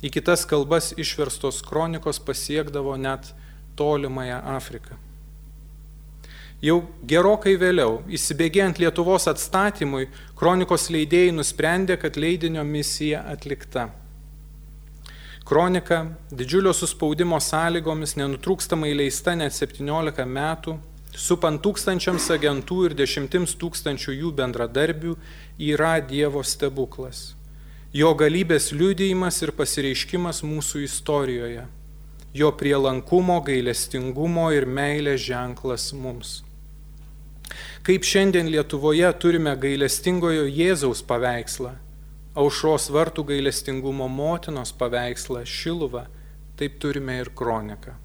Į 0.03 0.11
kitas 0.17 0.43
kalbas 0.49 0.91
išverstos 0.99 1.63
kronikos 1.65 2.19
pasiekdavo 2.21 2.99
net 3.01 3.31
tolimąją 3.79 4.43
Afriką. 4.57 4.99
Jau 6.63 6.77
gerokai 7.11 7.57
vėliau, 7.59 8.03
įsibėgėjant 8.07 8.79
Lietuvos 8.79 9.25
atstatymui, 9.31 10.07
kronikos 10.39 10.91
leidėjai 10.95 11.33
nusprendė, 11.35 11.97
kad 11.99 12.19
leidinio 12.21 12.63
misija 12.67 13.25
atlikta. 13.33 13.89
Kronika 15.45 16.05
didžiulio 16.31 16.73
suspaudimo 16.77 17.41
sąlygomis 17.43 18.15
nenutrūkstamai 18.21 18.93
leista 18.95 19.35
net 19.35 19.57
17 19.57 20.27
metų 20.27 20.79
supant 21.19 21.61
tūkstančiams 21.63 22.29
agentų 22.33 22.79
ir 22.89 22.95
dešimtims 22.97 23.55
tūkstančių 23.61 24.15
jų 24.17 24.33
bendradarbių, 24.39 25.17
yra 25.61 25.99
Dievo 26.01 26.43
stebuklas. 26.43 27.35
Jo 27.93 28.15
galybės 28.17 28.71
liudijimas 28.73 29.43
ir 29.45 29.53
pasireiškimas 29.53 30.41
mūsų 30.47 30.87
istorijoje. 30.87 31.67
Jo 32.33 32.49
prielankumo, 32.57 33.43
gailestingumo 33.45 34.49
ir 34.57 34.65
meilės 34.65 35.21
ženklas 35.27 35.91
mums. 35.93 36.41
Kaip 37.85 38.07
šiandien 38.09 38.49
Lietuvoje 38.49 39.11
turime 39.21 39.53
gailestingojo 39.61 40.47
Jėzaus 40.49 41.03
paveikslą, 41.05 41.75
aušros 42.39 42.89
vartų 42.93 43.27
gailestingumo 43.33 44.09
motinos 44.09 44.73
paveikslą 44.73 45.45
Šiluvą, 45.49 46.07
taip 46.57 46.79
turime 46.81 47.19
ir 47.21 47.33
kroniką. 47.37 47.99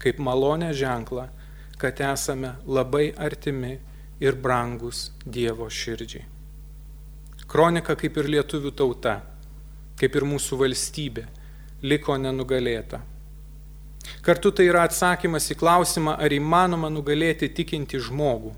Kaip 0.00 0.18
malonę 0.20 0.72
ženklą 0.76 1.28
kad 1.76 2.00
esame 2.00 2.54
labai 2.66 3.12
artimi 3.16 3.78
ir 4.20 4.36
brangus 4.36 5.10
Dievo 5.26 5.66
širdžiai. 5.70 6.24
Kronika 7.50 7.96
kaip 7.98 8.16
ir 8.16 8.30
lietuvių 8.36 8.70
tauta, 8.78 9.18
kaip 10.00 10.14
ir 10.16 10.24
mūsų 10.24 10.58
valstybė, 10.62 11.26
liko 11.84 12.16
nenugalėta. 12.18 13.02
Kartu 14.24 14.52
tai 14.52 14.68
yra 14.70 14.86
atsakymas 14.88 15.50
į 15.52 15.58
klausimą, 15.60 16.16
ar 16.16 16.32
įmanoma 16.32 16.90
nugalėti 16.92 17.50
tikinti 17.52 18.00
žmogų. 18.00 18.54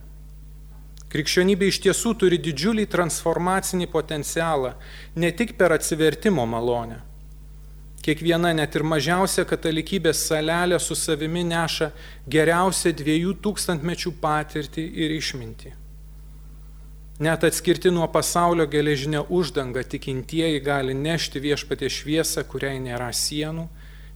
Krikščionybė 1.12 1.68
iš 1.70 1.82
tiesų 1.84 2.14
turi 2.20 2.38
didžiulį 2.42 2.88
transformacinį 2.90 3.86
potencialą, 3.92 4.74
ne 5.14 5.30
tik 5.32 5.54
per 5.58 5.76
atsivertimo 5.76 6.46
malonę 6.50 7.02
Kiekviena 8.06 8.52
net 8.54 8.76
ir 8.78 8.84
mažiausia 8.86 9.42
katalikybės 9.50 10.20
salelė 10.28 10.76
su 10.78 10.94
savimi 10.94 11.40
neša 11.42 11.88
geriausią 12.30 12.92
dviejų 13.00 13.32
tūkstantmečių 13.42 14.12
patirtį 14.20 14.84
ir 15.02 15.14
išmintį. 15.16 15.72
Net 17.26 17.46
atskirti 17.48 17.90
nuo 17.90 18.06
pasaulio 18.14 18.68
geležinę 18.70 19.24
uždangą 19.26 19.82
tikintieji 19.82 20.62
gali 20.62 20.94
nešti 20.94 21.42
viešpatė 21.42 21.90
šviesą, 21.90 22.46
kuriai 22.46 22.78
nėra 22.84 23.10
sienų, 23.10 23.66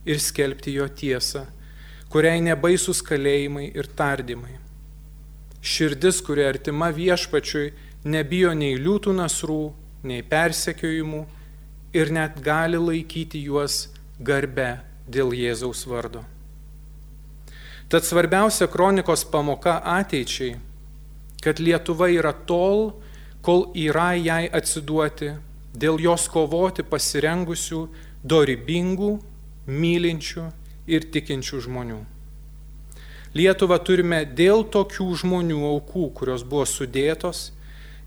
ir 0.06 0.22
skelbti 0.22 0.78
jo 0.78 0.86
tiesą, 1.02 1.48
kuriai 2.14 2.38
nebaisus 2.46 3.02
kalėjimai 3.02 3.72
ir 3.74 3.90
tardymai. 3.98 4.54
Širdis, 5.60 6.22
kuri 6.24 6.46
artima 6.48 6.88
viešpačiui, 6.94 7.72
nebijo 8.04 8.54
nei 8.56 8.78
liūtų 8.80 9.12
nasrų, 9.16 9.60
nei 10.08 10.22
persekiojimų 10.24 11.24
ir 11.96 12.12
net 12.16 12.40
gali 12.44 12.80
laikyti 12.80 13.42
juos 13.44 13.90
garbe 14.18 14.78
dėl 15.08 15.34
Jėzaus 15.36 15.84
vardo. 15.90 16.24
Tad 17.90 18.06
svarbiausia 18.06 18.70
kronikos 18.70 19.26
pamoka 19.28 19.80
ateičiai 19.98 20.56
kad 21.40 21.60
Lietuva 21.60 22.08
yra 22.12 22.32
tol, 22.32 22.92
kol 23.42 23.70
yra 23.74 24.12
jai 24.20 24.44
atsiduoti, 24.52 25.32
dėl 25.72 26.00
jos 26.02 26.28
kovoti 26.28 26.84
pasirengusių, 26.84 27.82
dorybingų, 28.20 29.12
mylinčių 29.66 30.46
ir 30.92 31.06
tikinčių 31.14 31.62
žmonių. 31.66 32.00
Lietuvą 33.34 33.78
turime 33.86 34.24
dėl 34.26 34.64
tokių 34.66 35.06
žmonių 35.22 35.60
aukų, 35.68 36.08
kurios 36.18 36.42
buvo 36.42 36.64
sudėtos 36.66 37.50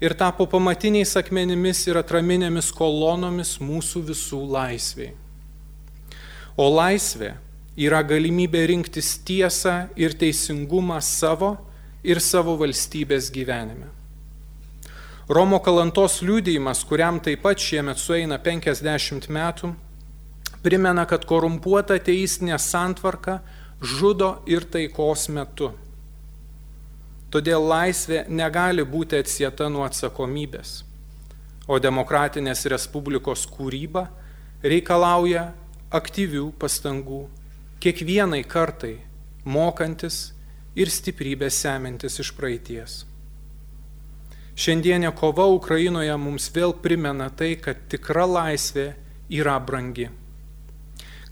ir 0.04 0.16
tapo 0.20 0.44
pamatiniais 0.52 1.16
akmenimis 1.16 1.86
ir 1.88 2.00
atraminėmis 2.02 2.74
kolonomis 2.76 3.56
mūsų 3.64 4.04
visų 4.10 4.42
laisviai. 4.52 5.14
O 6.60 6.68
laisvė 6.68 7.38
yra 7.80 8.04
galimybė 8.04 8.66
rinktis 8.70 9.16
tiesą 9.26 9.88
ir 9.96 10.14
teisingumą 10.20 11.00
savo, 11.02 11.56
ir 12.04 12.20
savo 12.20 12.58
valstybės 12.60 13.32
gyvenime. 13.34 13.88
Romo 15.32 15.62
kalantos 15.64 16.20
liūdėjimas, 16.20 16.84
kuriam 16.84 17.22
taip 17.24 17.46
pat 17.46 17.64
šiemet 17.64 17.98
sueina 17.98 18.36
50 18.44 19.30
metų, 19.32 19.72
primena, 20.66 21.08
kad 21.08 21.24
korumpuota 21.24 21.96
teistinė 21.96 22.60
santvarka 22.60 23.40
žudo 23.84 24.38
ir 24.48 24.64
taikos 24.64 25.28
metu. 25.28 25.74
Todėl 27.34 27.66
laisvė 27.68 28.24
negali 28.30 28.86
būti 28.88 29.20
atsieta 29.20 29.68
nuo 29.68 29.84
atsakomybės, 29.84 30.84
o 31.68 31.80
demokratinės 31.84 32.64
respublikos 32.72 33.44
kūryba 33.52 34.06
reikalauja 34.64 35.50
aktyvių 35.92 36.52
pastangų 36.62 37.26
kiekvienai 37.84 38.44
kartai 38.48 38.96
mokantis 39.44 40.30
ir 40.80 40.88
stiprybę 40.88 41.50
semintis 41.52 42.22
iš 42.24 42.32
praeities. 42.38 43.02
Šiandienė 44.56 45.12
kova 45.18 45.50
Ukrainoje 45.52 46.14
mums 46.22 46.48
vėl 46.54 46.76
primena 46.80 47.28
tai, 47.34 47.56
kad 47.58 47.88
tikra 47.90 48.24
laisvė 48.30 48.94
yra 49.34 49.58
brangi. 49.60 50.08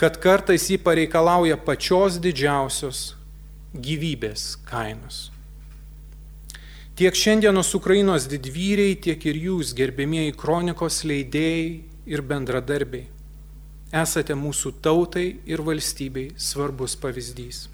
Kad 0.02 0.16
kartais 0.18 0.64
jį 0.66 0.80
pareikalauja 0.82 1.60
pačios 1.62 2.16
didžiausios 2.18 3.12
gyvybės 3.78 4.56
kainos. 4.66 5.28
Tiek 6.97 7.14
šiandienos 7.14 7.70
Ukrainos 7.78 8.26
didvyriai, 8.26 8.95
tiek 8.97 9.22
ir 9.30 9.38
jūs, 9.43 9.76
gerbėmieji 9.78 10.34
kronikos 10.34 11.04
leidėjai 11.06 11.68
ir 12.10 12.24
bendradarbiai, 12.26 13.06
esate 14.02 14.34
mūsų 14.34 14.72
tautai 14.82 15.28
ir 15.45 15.62
valstybei 15.66 16.32
svarbus 16.34 16.97
pavyzdys. 16.97 17.68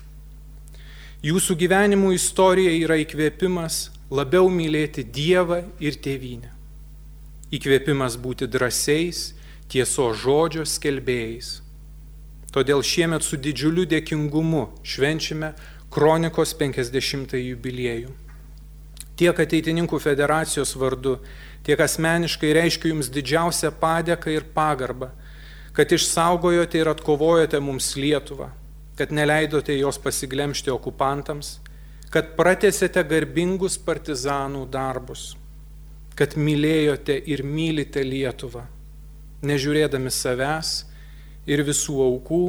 Jūsų 1.23 1.55
gyvenimų 1.63 2.11
istorija 2.17 2.73
yra 2.75 2.97
įkvėpimas 3.01 3.78
labiau 4.11 4.51
mylėti 4.51 5.05
Dievą 5.07 5.61
ir 5.80 5.95
tėvynę. 5.95 6.51
Įkvėpimas 7.55 8.19
būti 8.19 8.51
drąsiais, 8.51 9.32
tieso 9.71 10.11
žodžio 10.11 10.67
skelbėjais. 10.67 11.61
Todėl 12.58 12.82
šiemet 12.82 13.22
su 13.22 13.38
didžiuliu 13.38 13.86
dėkingumu 13.86 14.64
švenčiame 14.82 15.53
Kronikos 15.93 16.55
50-ąjį 16.58 17.53
jubiliejų. 17.53 18.14
Tiek 19.18 19.39
ateitininkų 19.45 20.01
federacijos 20.01 20.74
vardu, 20.78 21.20
tiek 21.66 21.80
asmeniškai 21.86 22.55
reiškiu 22.58 22.95
Jums 22.95 23.14
didžiausią 23.14 23.70
padėką 23.78 24.34
ir 24.34 24.49
pagarbą, 24.58 25.14
kad 25.78 25.93
išsaugojote 25.93 26.82
ir 26.82 26.89
atkovojote 26.89 27.62
mums 27.62 27.93
Lietuvą 27.95 28.49
kad 28.97 29.12
neleidote 29.12 29.78
jos 29.78 29.99
pasiglemšti 30.01 30.72
okupantams, 30.74 31.60
kad 32.10 32.34
pratesėte 32.38 33.03
garbingus 33.05 33.78
partizanų 33.78 34.64
darbus, 34.74 35.36
kad 36.18 36.34
mylėjote 36.34 37.20
ir 37.30 37.43
mylite 37.45 38.01
Lietuvą, 38.01 38.64
nežiūrėdami 39.45 40.10
savęs 40.10 40.72
ir 41.48 41.64
visų 41.64 41.95
aukų, 42.04 42.41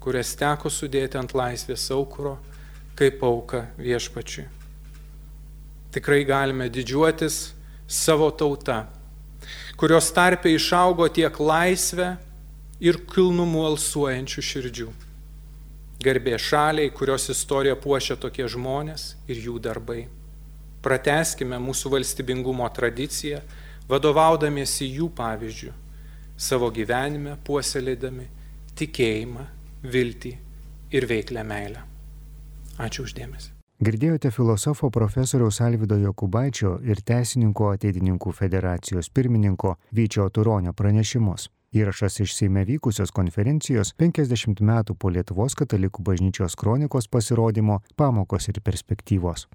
kurias 0.00 0.32
teko 0.38 0.70
sudėti 0.72 1.18
ant 1.20 1.34
laisvės 1.36 1.84
aukuro, 1.92 2.38
kaip 2.98 3.20
auka 3.22 3.66
viešpačiui. 3.78 4.46
Tikrai 5.92 6.22
galime 6.28 6.68
didžiuotis 6.72 7.52
savo 7.88 8.30
tauta, 8.32 8.86
kurios 9.76 10.10
tarpe 10.12 10.50
išaugo 10.52 11.06
tiek 11.12 11.36
laisvę 11.40 12.14
ir 12.80 13.00
kilnumu 13.12 13.66
alsuojančių 13.68 14.44
širdžių. 14.50 14.88
Garbė 15.98 16.36
šaliai, 16.38 16.92
kurios 16.94 17.26
istoriją 17.32 17.74
puošia 17.82 18.14
tokie 18.20 18.46
žmonės 18.46 19.16
ir 19.26 19.40
jų 19.48 19.56
darbai. 19.58 20.06
Prateskime 20.82 21.58
mūsų 21.58 21.90
valstybingumo 21.96 22.68
tradiciją, 22.70 23.40
vadovaudamiesi 23.90 24.86
jų 24.94 25.08
pavyzdžių, 25.18 25.72
savo 26.38 26.68
gyvenime 26.70 27.34
puoselėdami 27.42 28.28
tikėjimą, 28.78 29.44
viltį 29.84 30.34
ir 30.94 31.06
veiklę 31.10 31.44
meilę. 31.44 31.84
Ačiū 32.78 33.04
uždėmesi. 33.08 33.54
Girdėjote 33.78 34.32
filosofo 34.34 34.88
profesoriaus 34.90 35.60
Alvido 35.62 35.94
Jokubaičio 35.98 36.80
ir 36.82 36.98
Teisininkų 37.06 37.68
ateidininkų 37.76 38.32
federacijos 38.34 39.10
pirmininko 39.14 39.76
Vyčio 39.94 40.26
Turonio 40.34 40.72
pranešimus. 40.74 41.46
Įrašas 41.76 42.22
iš 42.24 42.32
Seime 42.32 42.64
vykusios 42.64 43.12
konferencijos 43.12 43.92
50 44.00 44.62
metų 44.64 44.94
po 44.96 45.10
Lietuvos 45.12 45.54
katalikų 45.58 46.02
bažnyčios 46.02 46.56
kronikos 46.56 47.10
pasirodymo 47.12 47.82
pamokos 47.94 48.48
ir 48.48 48.62
perspektyvos. 48.64 49.48